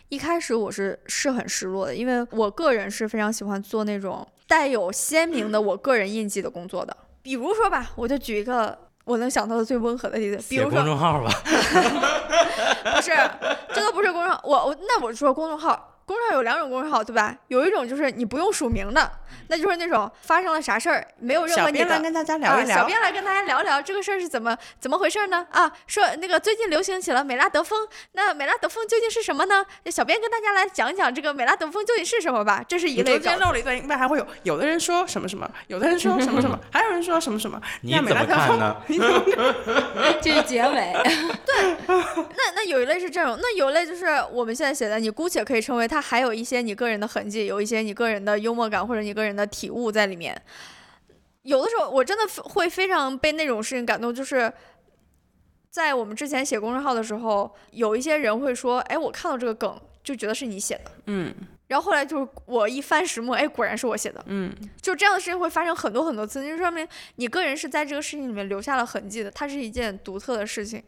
[0.09, 6.97] 一开始我是是很失落的，因为我个人是非常喜欢做那种带有鲜明的我个人印记的工作的。
[7.23, 11.31] 比如说吧，我就举一个我能想到的最温和的例子，比如说公众号吧，
[12.97, 13.13] 不是，
[13.73, 15.91] 这都不是公众号，我我那我说公众号。
[16.07, 17.35] 公众号有两种公众号，对吧？
[17.49, 19.11] 有一种就是你不用署名的，
[19.49, 22.77] 那就是那种发生了啥事儿没有任何你的小编来跟大家聊一啊，聊。
[22.79, 25.47] 小编来跟大家聊聊这个事儿是怎么怎么回事呢？
[25.51, 29.65] 啊，说那个最近流行起了美拉德风，那美拉德风究竟是什么呢？
[29.87, 32.63] 小编跟大家来讲讲这个美拉德风究竟是什么吧。
[32.69, 33.19] 这是一类稿。
[33.19, 37.61] 中间漏了一段，一般还会有有的人说什么什么，有的人说什么什么，还有人说什么什么。
[37.81, 38.77] 你那美怎么拉德风看呢？
[40.21, 40.93] 这是结尾。
[41.47, 50.37] 对那那有一类是这种，那有一类就是我们现在写的，你姑且可以称为它还有一些你个人的痕迹，有一些你个人的幽默感或者你个人的体悟在里面。
[51.43, 54.53] 有的时候我真的会非常被那种事情感动，就是
[55.71, 61.33] 在我们之前写公众号的时候，有一些人会说：“哎，我看到这个梗就觉得是你写的。”嗯
[61.69, 64.23] 然后后来就是我一翻石墨，哎，果然是我写的。
[64.27, 70.83] 嗯，就这样的事情会发生很多很多次，就说明你个人是在这个事情里面留下了痕迹的，它是一件独特的事情。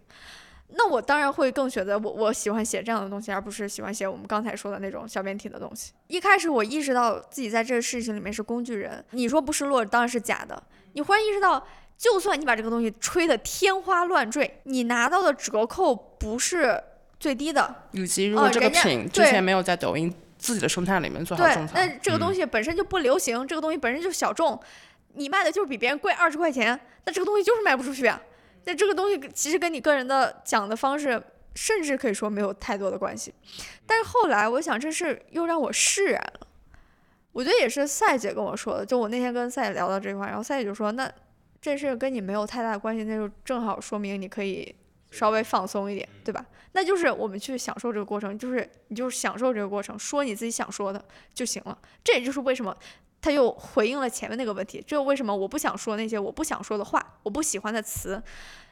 [0.69, 5.93] 那我当然会更选择我我喜欢写这样的东西，而不是喜欢写我们刚才说的那种小编体的东西。
[6.09, 10.61] 一开始我意识到自己在这个事情里面是工具人，你说不失落当然是假的。
[10.95, 16.83] 你忽然意识到，就算你把这个东西吹得天花乱坠，你拿到的折扣不是
[17.21, 24.59] 最低的，以及如果这个品之对前没有在抖音自己的生态里面做好种，草那，这个嗯东西本身就不流行，这个东西本身就小众，
[25.15, 28.21] 你卖的就是比别人贵二十块钱，那这个东西就是卖不出去啊。
[28.67, 31.21] 那这个东西其实跟你个人的讲的方式，
[31.55, 33.33] 甚至可以说没有太多的关系。
[33.87, 36.47] 但是后来我想，这事又让我释然了。
[37.33, 41.11] 我觉得也是赛姐跟我说的，就我那天跟赛姐聊到这块，然后赛姐就说：“那
[41.61, 44.75] 这事跟你没有太大的关系，那就正好说明你可以
[45.11, 46.45] 稍微放松一点，对吧？
[46.73, 51.05] 那就是我们去享受这个过程，就是你就是享受这个过程，说你自己想说的
[51.35, 51.79] 就行了。
[52.03, 52.77] 这也就是为什么
[53.27, 58.23] 他又回应了前面那个问题，这为什么我不想说那些我不想说的话，我不喜欢的词。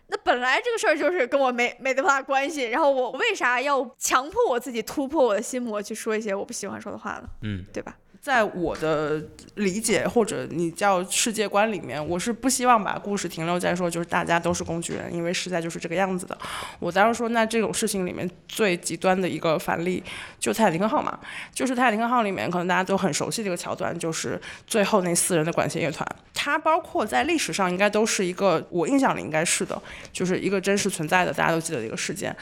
[0.07, 7.28] 那本来这个事儿就是跟我没没多大关系，然后我为啥要强迫我自己突破我的心魔去说一些我不喜欢说的话呢？
[7.42, 7.96] 嗯，对吧？
[8.24, 9.22] 在我的
[9.56, 16.38] 理解或者你叫世界观里面，我是不希望把故事停留在说就是大家都是工具人，因为实在就是这个样子的。
[16.78, 20.02] 我当时说，那这种事情里面最极端的一个反例
[20.40, 21.18] 就泰坦尼克号嘛，
[21.52, 29.78] 就是泰坦尼克号里面可能大家都很熟悉的一个桥段，就是最后那四人的管弦乐团，它包括在历史上应该都是一个我印象里应该是的，
[30.14, 32.34] 就是一个真实存在的，大家都记得的一个事件。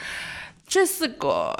[0.65, 1.53] 这四个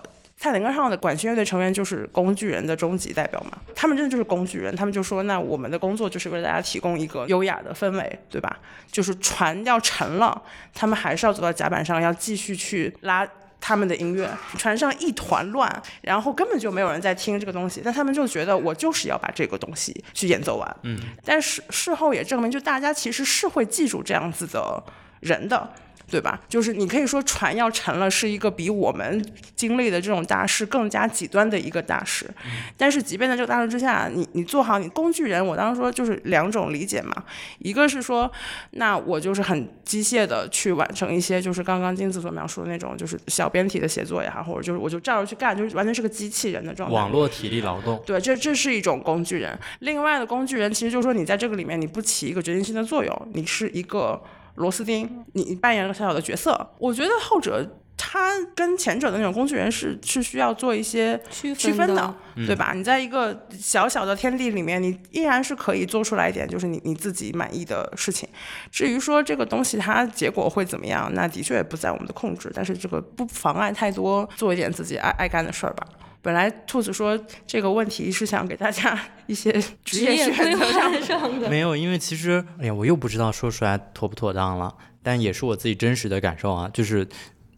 [0.43, 8.59] 泰坦尼克号的管弦乐队成员就是工具人的终极代表嘛，他们真的就是工具人，他们就说，那我们的工作就是为大家提供一个优雅的氛围，对吧？
[8.91, 13.25] 就是船要沉了，他们还是要走到甲板上，要继续去拉。
[13.65, 20.75] 他们的音乐，船上一团乱，然后根本就没有人在听这个东西，但他们就觉得我就是要把这个东西去演奏完。
[20.81, 24.83] 嗯，但是事后也证明，就大家其实是会记住这样子的
[25.21, 25.71] 人的，
[26.13, 26.39] 对吧？
[26.47, 32.29] 就是你可以说船要沉了，是一个比我们经历的这种大事更加极端的一个大事。
[32.77, 37.23] 但是即便在这个大事之下，你你做好你工具人，我当时说就是两种理解嘛，
[37.57, 38.31] 一个是说，
[38.73, 46.93] 那我就是很机械的去完成一些就是刚刚金子所描述的那种就是小编体的写作也好，或者就是我就照着去干，就是完全是个机器人的状态。
[46.93, 47.99] 网络体力劳动。
[48.05, 49.57] 对，这这是一种工具人。
[49.79, 54.21] 另外的工具人，其实就是说你在这个里面你不起一个决定性的作用，你是一个
[54.55, 56.73] 螺丝钉，你你扮演了个小小的角色。
[56.77, 57.67] 我觉得后者。
[57.95, 62.73] 它跟前者的那种工具人是是需要做一些区区分的，对吧？
[62.75, 68.27] 你在一个小小的天地里面，你依然是可以做出来一点，就是你你自己满意的事情。
[68.71, 75.87] 至于说这个东西它结果会怎么样，那的确也不在我们的控制，但是这个不妨碍太多做一点自己爱爱干的事儿吧。
[76.23, 77.15] 本来兔子说
[77.45, 79.51] 这个问题是想给大家一些
[79.85, 87.07] 职业选择上的，没有，因为其实哎呀，我又不知道说出来妥不妥当了，但也是我自己真实的感受啊，就是。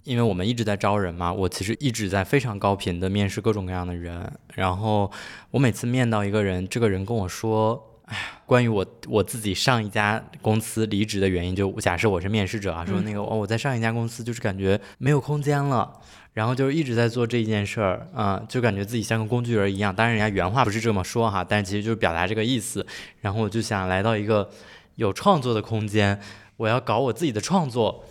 [0.05, 5.11] 因为我们一直在招人嘛，我其实一直在非常高频的面试各种各样的人，然后
[5.49, 15.91] 我每次面到一个人，这个人跟我说，哎呀，关于我我自己上一家公司离职的原因，就假设我是面试者啊，说那个哦，我在上一家公司就是感觉没有空间了，
[16.35, 19.95] 然后就一直在做这一件事儿，啊，就感觉自己像个工具人一样。
[19.95, 22.85] 当然人家原话不是这么说哈，但其实就是表达这个意思。
[23.21, 24.49] 然后我就想来到一个
[24.95, 26.19] 有创作的空间，
[26.57, 28.03] 我要搞我自己的创作。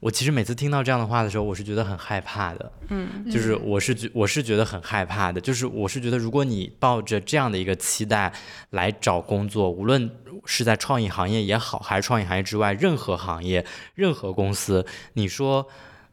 [0.00, 8.32] 我其实每次听到这样的话的时候，我是觉得很害怕的，嗯，就是我是觉我是觉得很害怕的，就是我是觉得如果你抱着这样的一个期待
[8.70, 10.10] 来找工作，无论
[10.46, 15.66] 是在创意行业也好，还是创意行业之外任何行业、任何公司，你说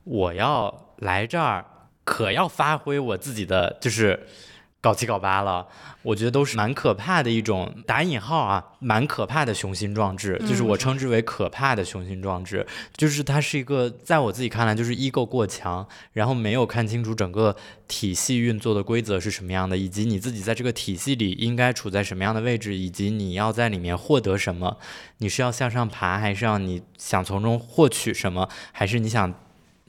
[0.03, 1.63] 我要来这儿，
[2.03, 4.27] 可要发挥我自己的就是。
[4.83, 5.65] 搞七搞八了，
[6.01, 17.55] 我觉得都是蛮可怕的一种打引号啊，蛮可怕的雄心壮志，就是我称之为可怕的雄心壮志，就是它是一个在我自己看来就是 ego 过强，然后没有看清楚整个
[17.87, 24.77] 体系运作的规则是什么样的，以及你自己在这个体系里应该处在什么样的位置，以及你要在里面获得什么，
[25.19, 29.33] 你是要向上爬，还是要你想从中获取什么，还是你想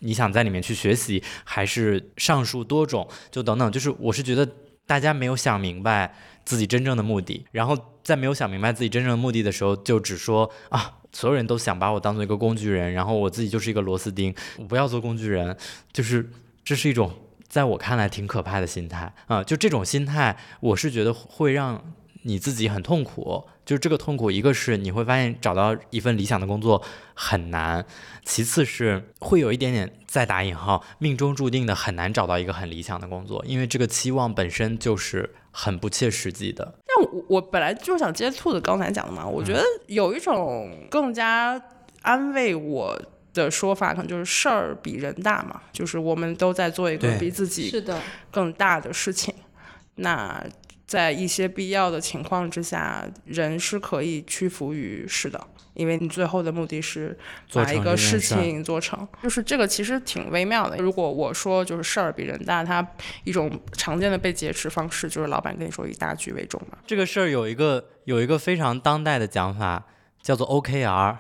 [0.05, 4.49] 你想在里面去学习，还是上述多种，就等等，就是我是觉得。
[4.87, 15.57] 大家没有想明白自己真正的目的，然后在没有想明白自己真正的目的的时候，就只说啊，所有人都想把我当做一个工具人，然后我自己就是一个螺丝钉，我不要做工具人，
[15.91, 16.31] 就是
[16.63, 17.11] 这是一种
[17.49, 21.83] 在我看来挺可怕的心态啊，就这种心态，我是觉得会让
[22.25, 23.45] 你自己很痛苦。
[23.65, 26.83] 就是这个痛苦，一个是你会发现找到一份理想的工作
[27.15, 27.83] 很难，
[28.23, 36.75] 其次是会有一点点再打引号命中注定的很难找到一个很理想的工作，因为这个期望本身就是很不切实际的。
[36.87, 41.59] 但我我本来就想接兔子刚才讲的嘛，我觉得有一种更加
[42.03, 43.01] 安慰我
[43.33, 47.99] 的说法，可能就是事儿比人大嘛，就是我们都在做一个比自己是的
[48.31, 49.33] 更大的事情，
[49.95, 50.45] 那。
[50.95, 57.19] 在一些必要的情况之下，人是可以屈服于事的，因为你最后的目的是
[57.53, 59.09] 把一个事情做成。
[59.21, 60.77] 就是这个其实挺微妙的。
[60.77, 62.87] 如果我说就是事儿比人大，它
[63.25, 66.79] 一种常见的被劫持方式就是老板跟你说以大局为重嘛。
[66.87, 69.85] 这个事儿有一个有一个非常当代的讲法，
[70.23, 71.17] 叫做 OKR。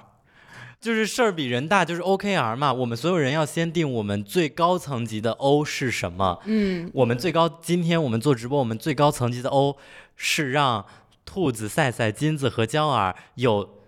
[0.84, 2.70] 就是事儿比人大，就是 OKR 嘛。
[2.70, 6.38] 我们所有人要先定我们最高层级的 O 是什么。
[6.44, 9.78] 嗯，我们最高，今天我们做直播，我们最高层级的 O
[10.14, 10.84] 是让
[11.24, 13.78] 兔子、赛赛、金子和娇儿有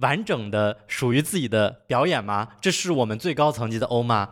[0.00, 2.48] 完整的属于自己的表演吗？
[2.60, 4.28] 这是我们最高层级的 O 吗？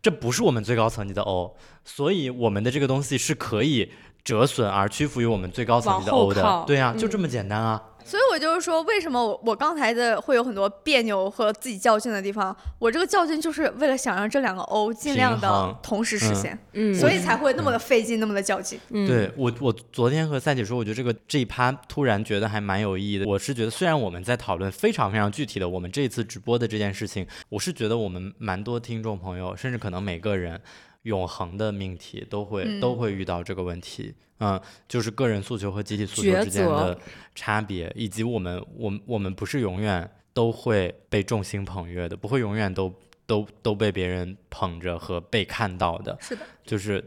[0.00, 1.58] 这不是我们最高层级的 O。
[1.84, 3.92] 所以我们的这个东西是可以
[4.24, 6.64] 折损而屈服于我们最高层级的 O 的。
[6.66, 7.82] 对啊，就这么简单啊。
[8.08, 12.56] 所以我就是说，为什么我我刚才的会有很多别扭和自己较劲的地方？
[12.78, 18.80] 我这个较劲就是为了想让这两个 O 尽量的同时实现，嗯，所以才会那么的费劲，那么的较劲。
[18.88, 23.26] 对我，我昨天和赛姐说，我觉得这个这一趴突然觉得还蛮有意义的。
[23.26, 30.58] 我是觉得，虽然我们在讨论非常非常具体的我们这一次直播的这件事情，我是觉得我们蛮多听众朋友，甚至可能每个人
[31.02, 34.14] 永恒的命题都会都会遇到这个问题。
[34.40, 36.96] 嗯，就是个人诉求和集体诉求之间的
[37.34, 42.94] 差别，以及我们，我们，我们不是永远都会被众星捧月的，不会永远都
[43.26, 46.16] 都都被别人捧着和被看到的。
[46.20, 47.04] 是的，就是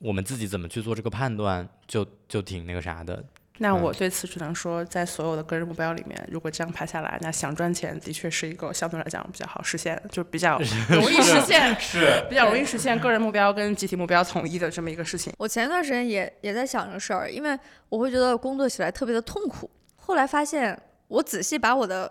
[0.00, 3.24] 我们自己怎么去做这个判断，就就挺那个啥的。
[3.62, 10.58] 那我对此只能说，在所有的个人目标里面，如果这样排下来，那想赚钱的确是一个相对来讲比较好实现，就比较
[10.88, 15.30] 容易实现，是比较容易实现个人目标跟集体目标统一的这么一个事情。
[15.36, 17.58] 我前一段时间也也在想这个事儿，因为
[17.90, 19.70] 我会觉得工作起来特别的痛苦。
[19.96, 22.10] 后来发现，我仔细把我的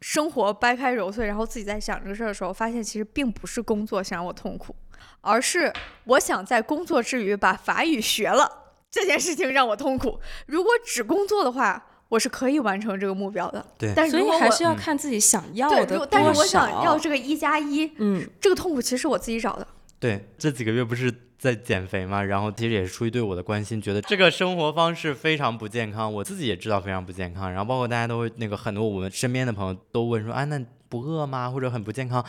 [0.00, 4.74] 生活掰开揉碎，然后自己在想这个事儿的时候，发现其实并不是工作想让我痛苦，
[5.20, 5.70] 而是
[6.04, 8.65] 我想在工作之余把法语学了
[8.96, 10.18] 这件事情让我痛苦。
[10.46, 13.62] 如果只工作的话，我是可以完成这个目标的。
[13.76, 19.66] 对所以但是如果还是要看自己想要对，的但是我想要这个一加一，嗯，这个痛苦其实是我自己找的。
[19.98, 31.50] 对，这几个月不是在减肥嘛，然后其实也是出于对我的关心，觉得这个生活方式非常不健康，我自己也知道非常不健康，然后包括大家都会那个很多我们身边的朋友都问说，啊，那不饿吗？
[31.50, 32.24] 或者很不健康？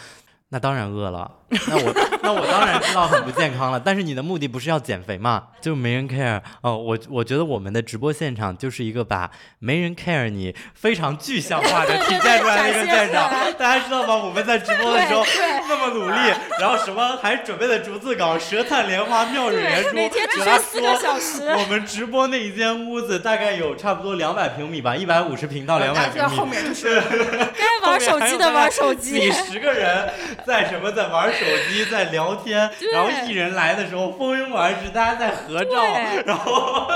[0.50, 3.80] 那当然饿了，那我那我当然知道很不健康了。
[3.80, 5.44] 但是你的目的不是要减肥嘛？
[5.62, 6.78] 就没人 care 哦。
[6.78, 9.30] 我我觉得我们的直播现场就是一个把
[9.60, 13.32] 没人 care 你非常具象化的体现出来的一个现场。
[13.58, 14.16] 大家知道吗？
[14.16, 15.24] 我们在直播的时候
[15.70, 16.18] 那么努力，
[16.60, 19.96] 然后什么还准备了逐字稿，舌灿莲花，妙语连珠。
[19.96, 21.48] 每天只四个说小时。
[21.48, 26.20] 我们直播那一间屋子大概有差不多两百平米吧，一百五十平到两百平米。
[26.20, 27.02] 在后面就是
[27.56, 30.10] 该玩手机的玩手几机，十个人
[30.46, 35.84] 在什么在玩手机，在聊天，然后艺人来的时候蜂拥而至，大家在合照，
[36.26, 36.88] 然后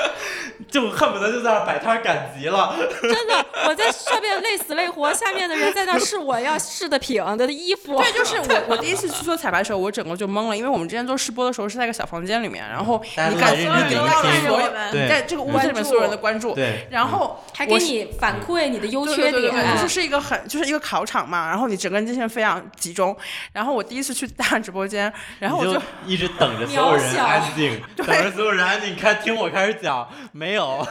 [0.70, 2.76] 就恨不得就在那儿摆摊赶集了。
[3.02, 7.98] 真的，我在上面累死累活，下面的人在那试我要试的品的衣服。
[7.98, 19.54] 对，就是我我第一次去做彩排的时候，我整个就懵了，因为我们之前做试播的时候是在一个小房间里面，然后你感都在认真觉得到了所有人在这个屋子里面所有人的关注，对，然后还给你反馈你的优缺点。
[19.80, 23.16] 就是，是一个很就是一个考场嘛，然后你整个人精神非常集中。
[23.52, 30.84] 然后我第一次去大直播间，然后我你就一直等着 所有人安静， 等着所有人安静，开听我开始讲，没有，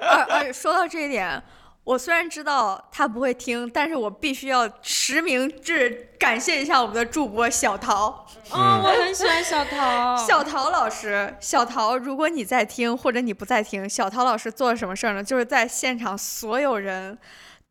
[0.00, 1.42] 而而且说到这一点，
[1.84, 8.26] 我虽然知道他不会听，但是我必须要实名制感谢一下我们的主播小陶。
[8.50, 10.16] 哦，我很喜欢小桃。
[10.26, 15.22] 小陶老师，小陶，如果你在听或者你不在听，小陶老师做了什么事儿呢？
[15.22, 17.18] 就是在现场所有人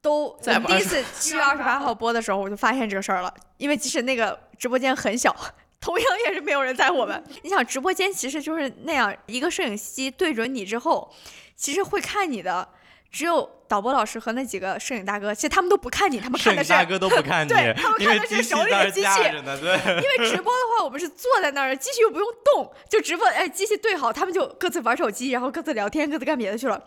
[0.02, 5.36] 都在第一次七月二十八号播的时候，我就发现这个事儿了，因为即使那个直播间很小。
[5.80, 7.24] 同样也是没有人在我们。
[7.44, 11.14] 你想，直播间其实就是那样，一个摄影机对准你之后，
[11.56, 12.68] 其实会看你的，
[13.12, 19.08] 只有导播老师和那几个摄影大哥，其实他们都不看你，他们看的是摄影大哥都不看你 对他们，看的是手里的机器
[19.44, 19.78] 呢，对。
[20.02, 26.82] 因为直播的话，我们是坐在那儿，机器又不用动，就直播，哎，机器对好，他们就各自玩手机，然后各自聊天，各自干别的去了。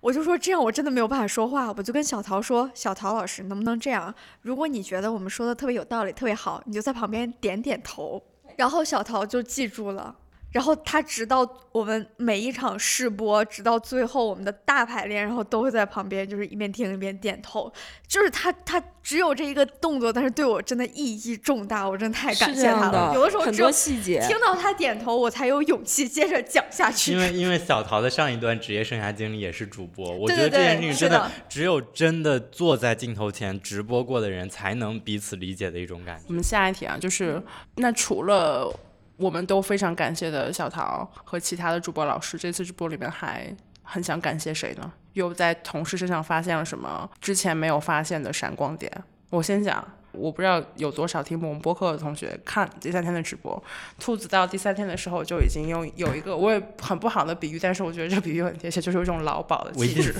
[0.00, 4.14] 我就说这样我真的没有办法说话，我就跟小陶说，小陶老师能不能这样？
[4.42, 8.22] 如果你觉得我们说的特别有道理，特别好，你就在旁边点点头。
[8.56, 10.14] 然后小陶就记住了。
[10.52, 17.72] 然后他直到我们每一场试播，直到最后我们的大排练，然后都会在旁边，就是一边听一边点头。
[18.08, 23.12] 就是他，他只有这一个动作，但是对我真的意义重大，我真的太感谢他了。
[23.12, 24.20] 的，有的时候很多只有细节。
[24.26, 27.12] 听到他点头，我才有勇气接着讲下去。
[27.12, 36.24] 因为因为小陶的上一段职业生涯经历也是主播，我觉得这件事情真的只有真的坐在镜头前直播过的人才能彼此理解的一种感觉。
[36.26, 37.40] 我们下一题啊，就是
[37.76, 38.74] 那除了
[39.20, 44.90] 我们都非常感谢的小桃和其他的主播老师，这次直播里面还很想感谢谁呢？
[45.12, 48.90] 又在同事身上发现了什么之前没有发现的闪光点？
[49.28, 49.86] 我先讲。
[50.20, 53.62] 我不知道有多少听我们播客的同学看第三天的直播，
[53.98, 60.12] 兔子到第三天的时候就已经用有一个我也很不好的比喻，但是我觉得这个比喻很贴切，就是有一种老鸨的微气质，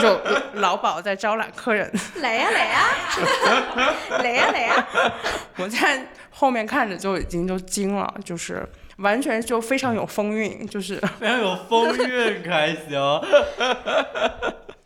[0.00, 0.20] 种
[0.54, 1.92] 老鸨在招揽客人。
[2.20, 2.88] 来呀来呀，
[4.22, 4.86] 来呀来呀！
[5.56, 8.66] 我在后面看着就已经就惊了，就是
[8.98, 12.90] 完全就非常有风韵，就是非常有风韵，还行。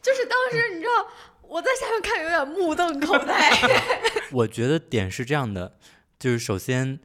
[0.00, 1.06] 就是当时你知道
[1.48, 3.50] 我在下面看有点目瞪口呆。
[4.32, 5.78] 我觉得点是这样的，
[6.18, 7.00] 就是首先，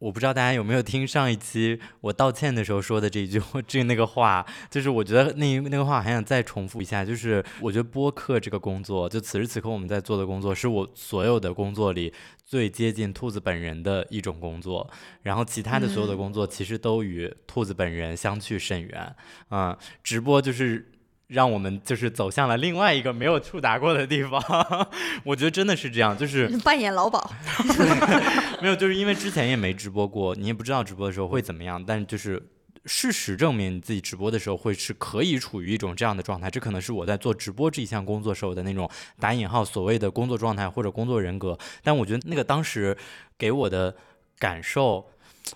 [0.00, 12.12] 我不知道大家有没有听上一期我道歉的时候说的这一句这那个话，就是我觉得那那个话还想再重复一下，就是我觉得播客这个工作，就此时此刻我们在做的工作，是我所有的工作里
[12.44, 14.90] 最接近兔子本人的一种工作，
[15.22, 19.14] 然后其他的所有的工作其实都与兔子本人相去甚远，
[19.50, 20.90] 啊、直播就是。
[21.28, 24.42] 让我们就是走向了另外一个没有触达过的地方，
[25.24, 27.22] 我觉得真的是这样，就是 扮演老鸨，
[28.62, 32.42] 没有，就是因为之前也没直播过，你也不知道直播的时候会怎么样，但就是
[32.86, 38.88] 事实证明你自己直播的时候会是可以处于一种这样的状态，这可能是我在做直播这一项工作时候的那种
[39.20, 42.96] 打引号所谓的工作状态或者工作人格，但我觉得那个当时
[43.36, 43.94] 给我的
[44.38, 45.10] 感受。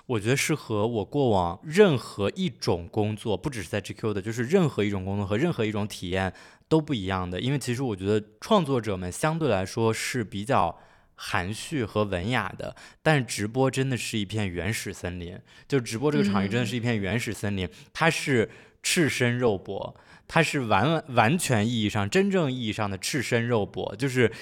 [0.06, 6.32] 我觉得是和我过往任何一种工作，不只是在 GQ 的，就是任何一种工作和任何一种体验
[6.68, 7.40] 都不一样的。
[7.40, 10.78] 因为其实我觉得创作者们相对来说是比较
[11.14, 15.38] 含蓄和文雅的，但是直播真的是一片原始森林。
[15.68, 18.50] 就直播这个场域真的是一片原始森林，它是
[18.82, 19.94] 赤身肉搏，
[20.26, 24.32] 它是完完完全意义上、真正意义上的赤身肉搏，就是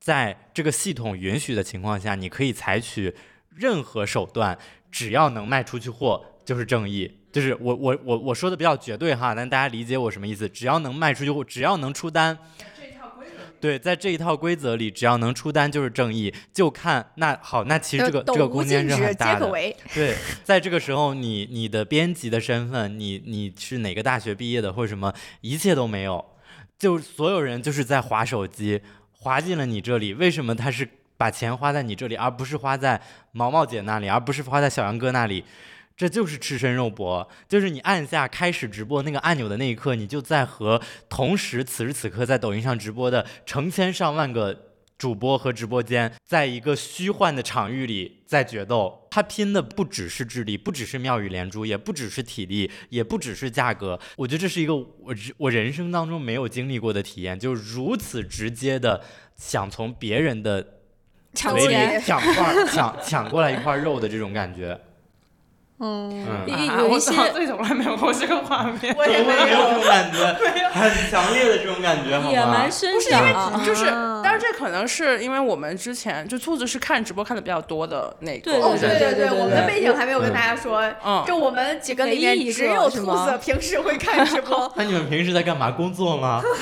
[0.00, 3.14] 在这个系统允许的情况下，你可以采取
[3.54, 4.58] 任何手段，
[4.90, 7.18] 只要能卖出去货就是正义。
[7.30, 10.48] 就是我我我我说的比较绝对哈，但大家理解我什么意思？
[10.48, 12.36] 只要能卖出去货，只要能出单。
[13.60, 16.32] 对，在这一套规则里，只要能出单就是正义。
[16.54, 19.50] 就看那好，那其实这个这个空间是很大的。
[19.92, 26.24] 对，在这个时候，你你的编辑的身份，你你是哪个大学毕业的或者什么，一切都没有。
[26.78, 30.14] 就所有人就是在划手机，划进了你这里。
[30.14, 30.88] 为什么他是
[31.18, 32.98] 把钱花在你这里，而不是花在
[33.32, 35.44] 毛毛姐那里，而不是花在小杨哥那里？
[35.94, 44.66] 这就是赤身肉搏，就是你按下开始直播那个按钮的那一刻，你就在和同时此时此刻在抖音上直播的成千上万个
[44.96, 49.08] 主播和直播间，在一个虚幻的场域里在决斗。
[49.10, 53.98] 他拼的不只是智力，不只是妙语连珠，也不只是体力，也不只是价格。
[54.16, 59.02] 我觉得这是一个我我人生当中没有经历过的体验，就如此直接的
[59.34, 60.77] 想从别人的
[61.34, 64.78] 抢嘴里钱抢块抢抢过来一块肉的这种感觉。
[65.80, 66.68] 嗯，嗯。
[66.68, 68.92] 啊我有一些操，这从来没有过这个画面。
[68.98, 69.74] 我也没没有这。
[69.74, 70.18] 种感觉，
[70.74, 73.62] 很强烈的这种感觉，好也吗蛮深不是因为想啊。
[73.64, 73.84] 就是，
[74.24, 84.68] 但是这可能是因为我们之前就兔子是看直播看的比较多的那个，对哦，对对对我们的背景还没有跟大家说，嗯，就我们几个里面只有兔子平时会看直播。
[84.74, 85.70] 那你们平时在干嘛？
[85.70, 86.42] 工作吗？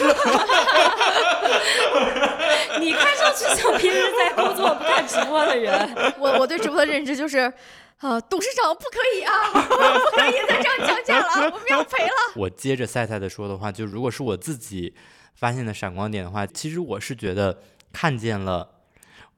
[2.80, 5.88] 你看上去像平时在工作不看直播的人。
[6.18, 7.52] 我我对直播的认知就是，
[7.98, 12.12] 啊，董事长不可以啊，不可以再这样降价了，我们要赔了。
[12.36, 14.94] 我接着赛赛的说的话，就如果是我自己
[15.34, 17.58] 发现的闪光点的话，其实我是觉得
[17.92, 18.68] 看见了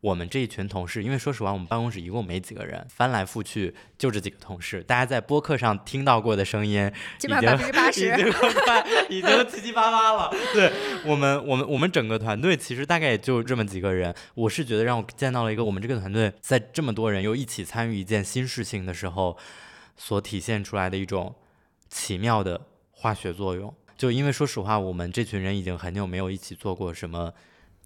[0.01, 7.95] 我们这一群同事，因为说实话，我们办公室一共没几个人，翻来覆去就这几个同事，大家在播客上听到过的声音，基本上百分之八 已。
[7.95, 10.31] 经快，已经七七八八了。
[10.55, 10.73] 对
[11.05, 14.15] 我们，我们，我们整个团队其实大概也就这么几个人。
[14.35, 19.37] 我是觉得让我见到了一个我们这个团队在这么多人又一起参与一件新事情的时候，
[19.97, 21.35] 所体现出来的一种
[21.89, 22.61] 奇妙的
[22.93, 23.75] 化学作用。
[23.97, 27.33] 就因为说实话，我们这群人已经很久没有一起做过什么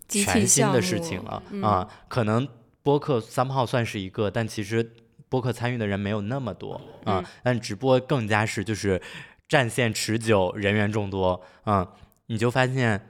[0.09, 2.47] 全新的事情了啊、可能
[2.83, 4.93] 播客三炮算是一个，但其实
[5.29, 9.01] 播客参与的人没有那么多啊、但直播更加是就是
[9.49, 11.89] 战线持久，人员众多，啊，
[12.27, 13.01] 你就发现，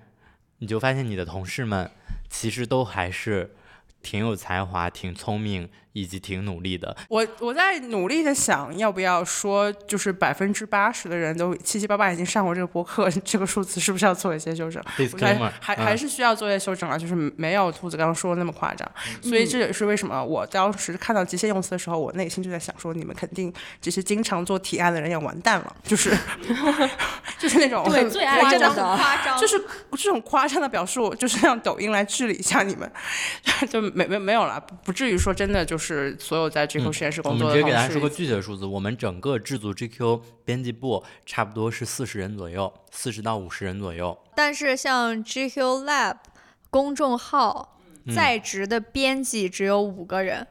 [0.59, 1.90] 你就发现你的同事们
[2.28, 3.55] 其实都还是
[4.03, 6.97] 挺有才华、挺聪明以及挺努力的。
[7.09, 14.83] 我我在努力的想要不要说，就是百分之八十的人都七七八八已经上过这个播客，这个数字是不是要做一些修正？
[15.61, 18.91] 还嗯还是需要做一些修正啊，就是没有兔子刚刚说的那么夸张。
[19.20, 26.16] 所以这也是为什么我当时看到极限用词的时候，我内心就在想说，你们肯定这些经常做提案的人要完蛋了，就是
[27.43, 29.60] 就是那种很对最爱夸张这种的夸张，就是
[29.97, 32.89] 这种夸张的表述，就是让抖音来治理一下你们，
[33.69, 38.09] 就没没没有了，不不至于说真的就是所有在 GQ 实验室工作的我们直接给大家说个。
[38.09, 44.16] 具体的数字，我们整个制作 GQ 编辑部差不多是四十人左右，四十到五十人左右。
[44.36, 46.19] 但是像 GQ Lab
[46.70, 50.47] 公众号嗯在职的编辑只有五个人，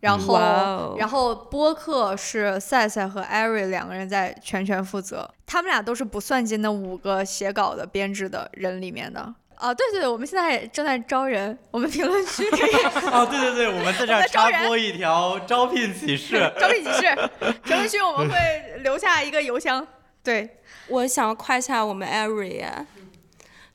[0.00, 9.34] 然后、然后播客是赛赛和艾瑞两个人在全权负责，他们俩都是不算进那五个写稿的编制的人里面的。
[9.56, 12.70] 啊，对对，我们现在也正在招人，我们评论区可 以
[13.12, 16.50] 哦，对对对，我们在这儿招播一条 招聘启事。
[16.58, 17.30] 招聘启事，
[17.62, 18.36] 评论区我们会
[18.78, 19.86] 留下一个邮箱。
[20.24, 20.48] 对，
[20.88, 22.86] 我想要夸一下我们 Ari，耶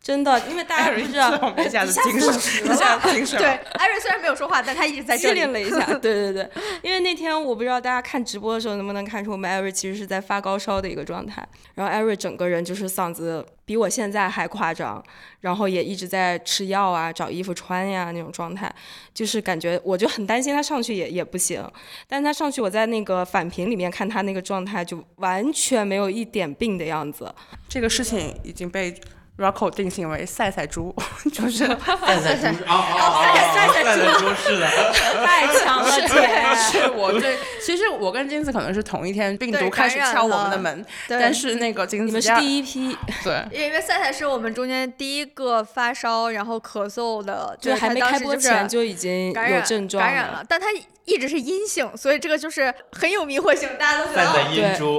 [0.05, 3.39] 真的，因为大家不是我们一下子精神，子一下子精神。
[3.39, 5.51] 对，艾瑞虽然没有说话，但他一直在机灵。
[5.51, 6.47] 了一下， 对对对，
[6.83, 15.03] 因为那天我不知道大家看直播的时候能不能看出我们艾瑞其实是在发高烧的一个状态，然后艾瑞整个人就是嗓子比我现在还夸张，
[15.41, 18.71] 然后也一直在吃药啊、找衣服穿呀那种状态，
[19.11, 21.67] 就是感觉我就很担心他上去也也不行，
[22.07, 27.33] 但是他上去我在那个反评里面看他那个状态就完全没有一点病的样子，
[27.67, 28.93] 这个事情已经被
[29.37, 30.95] Rocco 定性为赛赛猪，
[31.33, 34.67] 就是赛赛猪，哦哦哦，赛赛猪是的，
[35.25, 35.91] 太强了。
[35.91, 36.35] 姐。
[36.55, 43.45] 是我对，其实我跟金子可能是同一天病毒开始敲我们的门，但是那个金子你们是第一批，对。
[43.51, 50.67] 因为赛赛是我们中间第一个发烧然后咳嗽的，就还没开播前就就已经有症状感染了，但他
[51.05, 54.23] 一直是阴性，所以这个就是很有迷惑性，大家都觉得。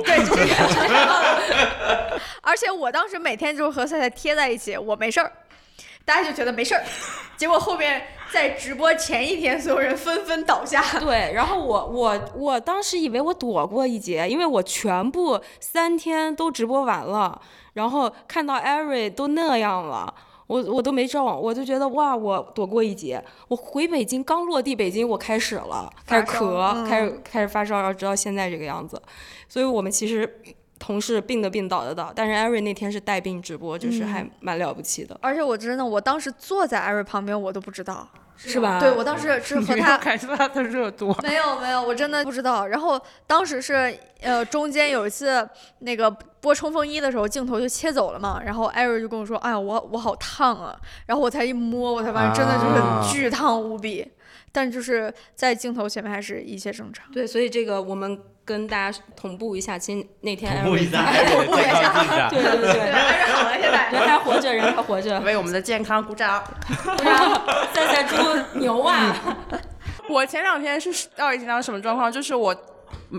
[0.03, 0.55] 对，就是
[2.41, 5.33] 而且我当时每天就是和赛赛贴在一起，我没事儿，
[6.05, 6.85] 大家就觉得没事儿，
[7.37, 10.83] 结果后面在直播前一天，所有人纷纷倒下。
[11.01, 17.41] 对，然后我我我当时以为我躲过一劫，因为我全部三天都直播完了，
[17.73, 20.15] 然后看到艾瑞都那样了。
[20.47, 23.23] 我我都没中，我就觉得哇，我躲过一劫。
[23.49, 29.01] 我回北京刚落地，北京我开始了，开始咳，开始开始发烧，然后直到现在这个样子。
[29.49, 30.41] 所以我们其实
[30.79, 38.09] 同事病的病倒的倒，但是艾瑞那天是带病直播，就是还蛮了不起的，而且我真的，我当时坐在艾瑞旁边，我都不知道。
[38.37, 38.79] 是吧？
[38.79, 41.15] 对，我当时是和他感受到他的热度。
[41.23, 42.67] 没有没有，我真的不知道。
[42.67, 45.49] 然后当时是呃中间有一次
[45.79, 46.11] 那个
[46.41, 54.13] 播冲锋衣的时候，镜头就切走了嘛，然后艾瑞就跟我说：“哎呀，我我好烫啊！”然后我才一摸，我才发现真的啊就是巨烫无比。
[54.53, 57.11] 但就是在镜头前面还是一切正常。
[57.13, 62.31] 对，所以这个我们跟大家同步一下，其实那天艾同步一下艾瑞的健康进展。
[62.31, 63.91] 对对对对，对，艾瑞好了，现在。
[63.91, 66.43] 人还活着，人还活着，为我们的健康鼓掌。
[66.67, 68.17] 鼓掌赛赛猪
[68.59, 69.15] 牛啊！
[70.09, 72.11] 我前两天是到底经到什么状况？
[72.11, 72.55] 就是我，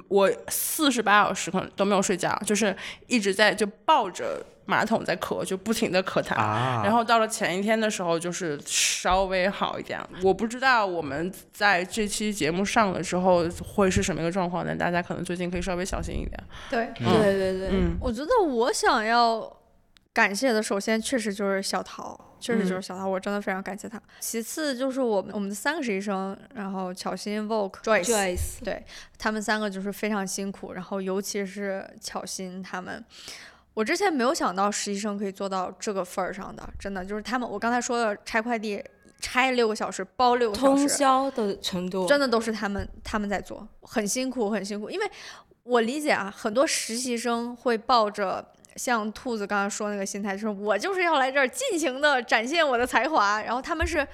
[0.07, 2.75] 我四十八小时可能都没有睡觉，就是
[3.07, 6.35] 一直在就抱着马桶在咳，就不停的咳痰。
[6.35, 9.99] 啊然后到了前一天的时候，就是稍微好一点。
[10.21, 16.37] 我不知道我们在这期节目上了之后会是什么一个状况，但大家可能最近可以稍微小心一点。
[16.69, 19.51] 对，对对对，嗯，我觉得我想要
[20.13, 24.01] 感谢的，首先确实就是小桃，确实就是小桃，我真的非常感谢他。
[24.19, 28.81] 其次就是我们我们的三个实习生，然后巧心、Vogue、Joyce，Joyce，
[29.17, 33.03] 他们三个就是非常辛苦，然后尤其是巧心他们。
[33.77, 37.47] 我之前没有想到实习生可以做到这个份儿上的，真的就是他们。
[37.47, 38.83] 我刚才说的拆快递，
[39.21, 44.89] 拆六个小时，包六个小通时，宵的程度，真的都是他们他们在做，很辛苦很辛苦。
[44.89, 45.07] 因为
[45.61, 48.43] 我理解啊，很多实习生会抱着
[48.77, 54.07] 像兔子刚刚说那个心态，就是我就是要来这儿尽情的展现我的才华，然后他们是。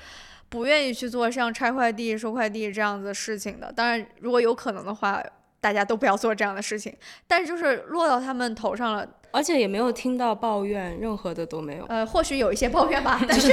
[0.49, 3.71] 不愿意去做像拆快递、收快递这样子的事情的。
[3.71, 5.19] 当然，如果有可能的话，
[5.63, 6.93] 大家都不要做这样的事情。
[7.25, 11.85] 但是就是落到他们头上了，而且也没有听到抱怨，任何的都没有。
[11.87, 13.49] 呃，或许有一些抱怨吧， 但是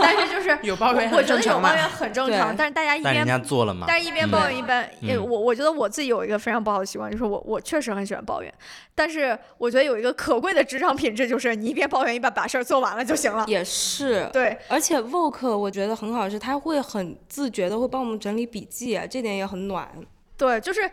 [0.00, 4.90] 但是就是有抱怨我我觉得很正常嘛有抱怨很正常，但是大家一边但人家做了嘛，但是一边嗯抱怨一边，
[5.22, 8.52] 我我觉得我自己有一个非常不好的习惯，就是我我确实很喜欢抱怨，
[8.94, 13.44] 但是我觉得有一个可贵的职场品质，就是你一边抱怨一边把事儿做完了就行了。
[13.46, 19.88] 也是，对，而且 Vogue 我觉得很好，是他会很自觉的会帮我们整理笔记，这点也很暖。
[20.36, 20.90] 对，就是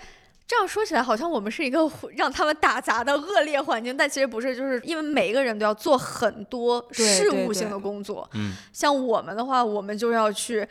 [0.52, 8.30] 这样说起来，好像我们是一个让他们打杂的恶劣环境，但其实不是，就是因为每一个人都要做很多事务性的工作。
[8.34, 10.68] 嗯，像我们的话，我们就要去。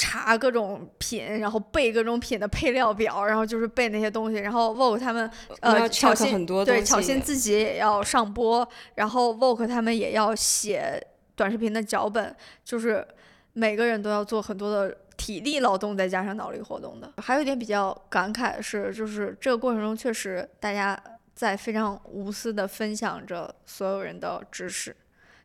[0.00, 4.36] 查各种品，然后背各种品的配料表，然后就是背那些东西。
[4.38, 5.28] 然后 Vogue 他们，
[5.58, 8.64] 呃，要巧心很多对东西巧心自己也要上播，
[8.94, 12.32] 然后 Vogue 他们也要写短视频的脚本，
[12.64, 13.04] 就是
[13.54, 17.12] 每个人都要做很多的体力劳动，再加上脑力活动的。
[17.18, 20.98] 还有一点比较感慨的是，就是这个过程中确实大家
[21.34, 24.96] 在非常无私的分享着所有人的知识。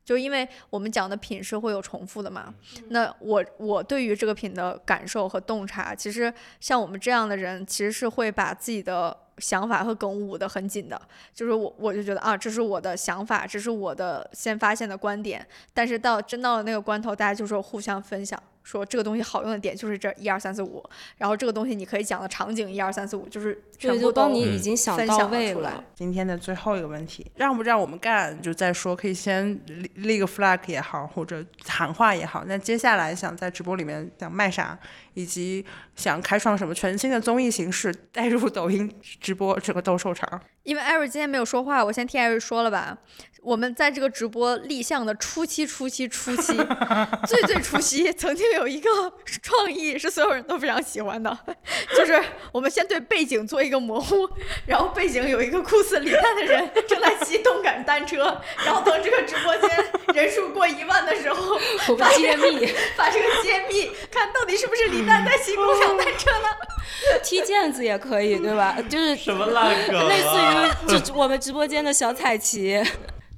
[0.05, 2.53] 就因为我们讲的品是会有重复的嘛，
[2.89, 11.01] 那我我对于这个品的感受和洞察，其实像我们这样的人，其实是会把自己的想法和梗捂得很紧的。
[11.33, 20.84] 就是我我就觉得啊，这是我的想法，这是我的先发现的观点，但是到真到了那个关头，大家就说互相分享，说这个东西好用的点就是这一二三四五，
[21.18, 25.84] 然后这个东西你可以讲的场景一二三四五，就是全对，部都帮你已经想分享到位出来了。
[25.94, 28.41] 今天的最后一个问题，让不让我们干？
[28.41, 32.44] 就再说，可以先立立个 flag 也好，或者喊话也好。
[32.45, 34.77] 那接下来想在直播里面想卖啥，
[35.14, 35.65] 以及
[35.95, 40.41] 想开创什么全新的综艺形式，带入抖音直播这个斗兽场。
[40.64, 42.98] 因为艾瑞今天没有说话，我先替艾瑞说了吧。
[43.44, 46.53] 我们在这个直播立项的初期、初期、初期，
[47.28, 48.90] 最最初期，曾经有一个
[49.41, 51.38] 创意是所有人都非常喜欢的，
[51.95, 52.22] 就是
[52.52, 54.30] 我们先对背景做一个模糊，
[54.65, 61.57] 然后背景有一个酷似李诞的人正在骑动感单车，然后等这个直播间人数过一万的时候，
[61.90, 66.48] 我们揭秘把这个揭秘，看到底是不是李诞在骑共享单车呢？
[67.22, 68.78] 踢毽子也可以，对吧？
[68.90, 70.07] 就是什么烂梗啊？
[70.07, 72.82] 类似于就我们直播间的小彩旗，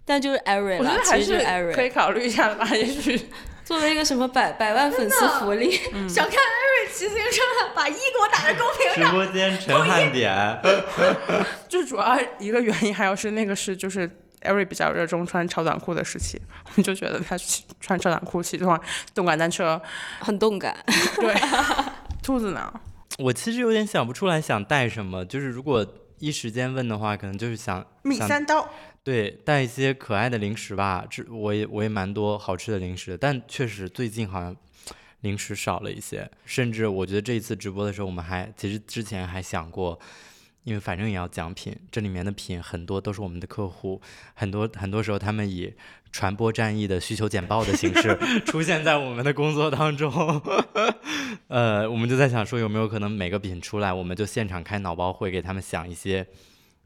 [0.06, 1.74] 但就是艾瑞了，我觉得还其实就是艾瑞。
[1.74, 3.20] 可以考虑一下吧，也许
[3.66, 5.72] 作为一个什么百百万粉丝福利，
[6.08, 7.42] 想看艾瑞骑自行车，
[7.76, 9.18] 把一给我打在公屏上直。
[9.18, 10.60] 播间陈汉典，
[11.68, 14.10] 最主要一个原因还有是那个是就是。
[14.42, 17.36] 艾瑞比较热衷穿超短裤的时期，我们就觉得他
[17.80, 18.80] 穿超短裤骑动
[19.16, 19.82] 动感单车，
[20.20, 20.78] 很动感。
[21.16, 21.34] 对。
[22.22, 22.72] 兔子呢？
[23.18, 25.84] 我其实有点想不出来想带什么，就是如果
[26.26, 28.68] 一时间问的话，可能就是想米想三刀，
[29.04, 31.06] 对带一些可爱的零食吧。
[31.10, 34.56] 这我也我也蛮多好吃的零食的，但确实最近好像
[35.22, 40.00] 零食少了一些，甚至我觉得这一次直播的时候，我们还其实之前还想过。
[40.66, 44.02] 因为反正也要奖品，这里面的品很多都是我们的客户，
[44.34, 45.74] 很多很多时候他们以
[46.12, 50.12] 传播战役的需求简报的形式 出现在我们的工作当中。
[51.48, 56.26] 呃，我们就在想说，有没有可能每个品出来，我们就现场开脑包会，给他们想一些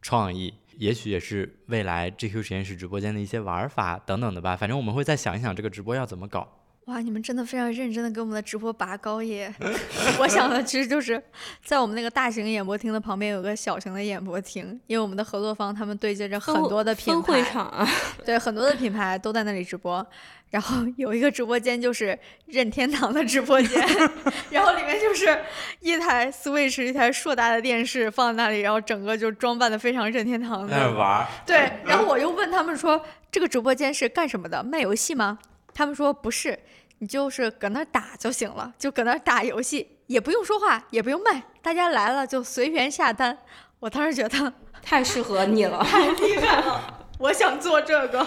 [0.01, 4.57] 创意，也许也是未来 GQ 实验室直播间的一些玩法等等的吧。
[4.57, 6.58] 反正我们会再想一想这个直播要怎么搞。
[6.89, 9.53] 哇，你们真的非常认真的给我们的直播拔高耶！
[10.19, 11.21] 我想的其实就是
[11.63, 17.87] 在我们那个大型演播厅的旁边有个小型的演播厅，因为我们的合作方他们对接着很多的品分会牌，场啊，
[18.25, 20.05] 对很多的品牌都在那里直播。
[20.49, 22.17] 然后有一个直播间就是
[22.47, 23.87] 任天堂的直播间，
[24.49, 25.39] 然后里面就是
[25.81, 30.91] 一台 Switch，一台硕大的电视放在那里，然后整个就装扮的非常任天堂的。
[30.93, 32.99] 玩，对，然后我又问他们说，
[33.31, 34.63] 这个直播间是干什么的？
[34.63, 35.37] 卖游戏吗？
[35.71, 36.57] 他们说不是，
[36.99, 43.37] 你就是搁那儿打就行了，就搁那儿打游戏，也不用说话，也不用卖，大家来了就随缘下单。
[43.79, 44.53] 我当时觉得
[44.83, 45.83] 太适合你了。
[45.83, 48.19] 太厉害了，我想做这个。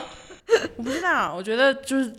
[0.77, 2.13] 我不知道，我觉得就是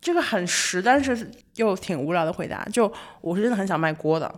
[0.00, 1.30] 这个很实，但是
[1.60, 2.64] 又挺无聊的回答。
[2.72, 4.32] 就我是真的很想卖锅的，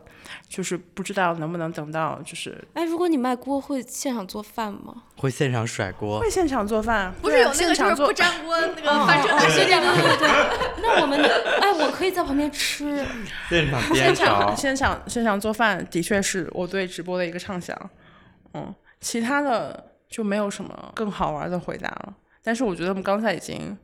[0.48, 5.04] 就是不知道能不能等到就是哎，如果你卖锅，会现场做饭吗？
[5.16, 6.28] 会现场甩锅会。
[6.28, 9.82] 现场做饭，不是有那个就是现场不粘锅那个翻车大师对对这样。
[9.82, 10.28] 对对对，
[10.82, 13.04] 那我们哎，我可以在旁边吃。
[13.48, 17.78] 现场现场，现场现场做饭的确是我对直播的一个畅想，
[18.54, 22.14] 嗯，其他的就没有什么更好玩的回答了。
[22.42, 23.76] 但是我觉得我们刚才已经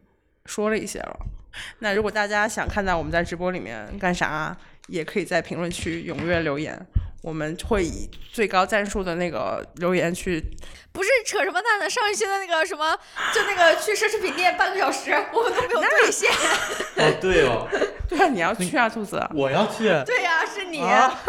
[0.46, 1.16] 说了一些了。
[1.80, 4.56] 那如果大家想看到我们在直播里面干啥，
[4.88, 6.78] 也可以在评论区踊跃留言，
[7.22, 10.42] 我们会以最高赞数的那个留言去。
[10.90, 12.98] 不是扯什么蛋的，上一期的那个什么，
[13.32, 16.28] 就那个去奢侈品店半个小时，我们都没有兑现。
[16.96, 17.68] 哦对哦，
[18.08, 19.24] 对啊，你要去啊，兔子。
[19.34, 19.84] 我要去。
[20.04, 20.80] 对呀、是你。
[20.80, 21.20] 啊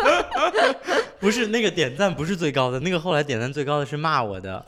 [1.20, 4.66] 不是那个点赞不是最高的，那个后来点赞最高的是骂我的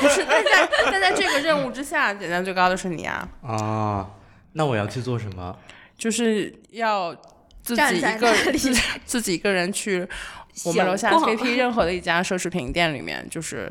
[0.00, 4.08] 不是，但在但在这个任务之下，点赞最高的是你啊，啊。
[4.56, 5.56] 那我要去做什么？
[5.96, 7.14] 就是要
[7.62, 8.74] 自己一个自
[9.04, 10.06] 自己一个人去
[10.64, 13.70] 我们楼下闲逛 KP 任何的一家奢侈品店里面，就是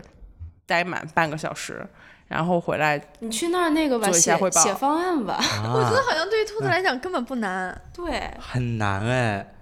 [0.66, 1.86] 待满半个小时，
[2.28, 3.02] 然后回来。
[3.20, 5.38] 你去那儿那个吧，写做一下汇报写方案吧。
[5.74, 7.80] 我觉啊得好像对于兔子来讲根本不难。
[7.94, 9.54] 对，很难哎。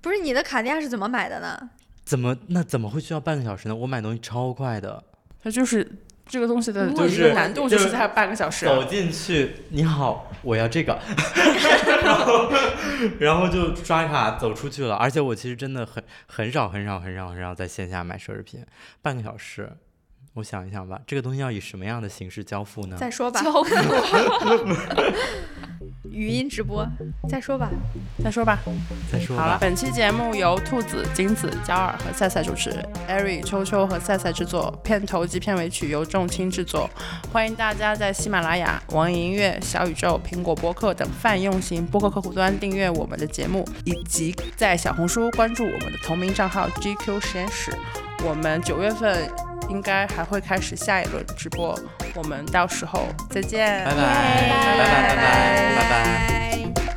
[0.00, 1.70] 不是你的卡地亚是怎么买的呢？
[2.04, 3.74] 怎么那怎么会需要半个小时呢？
[3.74, 5.02] 我买东西超快的，
[5.42, 5.86] 它就是
[6.30, 8.64] 这个东西的就是个难度，就就是是它半个小时。
[8.64, 10.96] 走进去，你好，我要这个，
[12.02, 12.52] 然 后
[13.18, 14.94] 然后就刷卡走出去了。
[14.94, 18.64] 而且我其实真的很很少很少很少很少在线下买奢侈品，
[19.02, 19.68] 半个小时。
[20.34, 22.96] 我想一想吧，这个东西要以什么样的形式交付呢？
[22.96, 23.74] 再说吧，交付
[26.10, 26.86] 语音直播，
[27.28, 27.70] 再说吧。
[28.22, 28.58] 再说吧。
[29.10, 32.70] 再说好了，本期节目由兔子、金子、焦耳和赛赛主持，
[33.06, 36.88] 艾瑞、秋秋和赛赛制作，片头及片尾曲由众卿制作。
[37.32, 47.72] 欢迎大家在喜马拉雅、网易音乐、小宇宙、苹果播客等泛用型播客客户端订阅我们的节目，以及在小红书关注我们的同名账号 GQ 实验室。
[48.22, 49.30] 我们九月份
[49.70, 51.78] 应该还会开始下一轮直播，
[52.14, 56.89] 我们到时候再见，拜拜拜拜拜拜拜拜。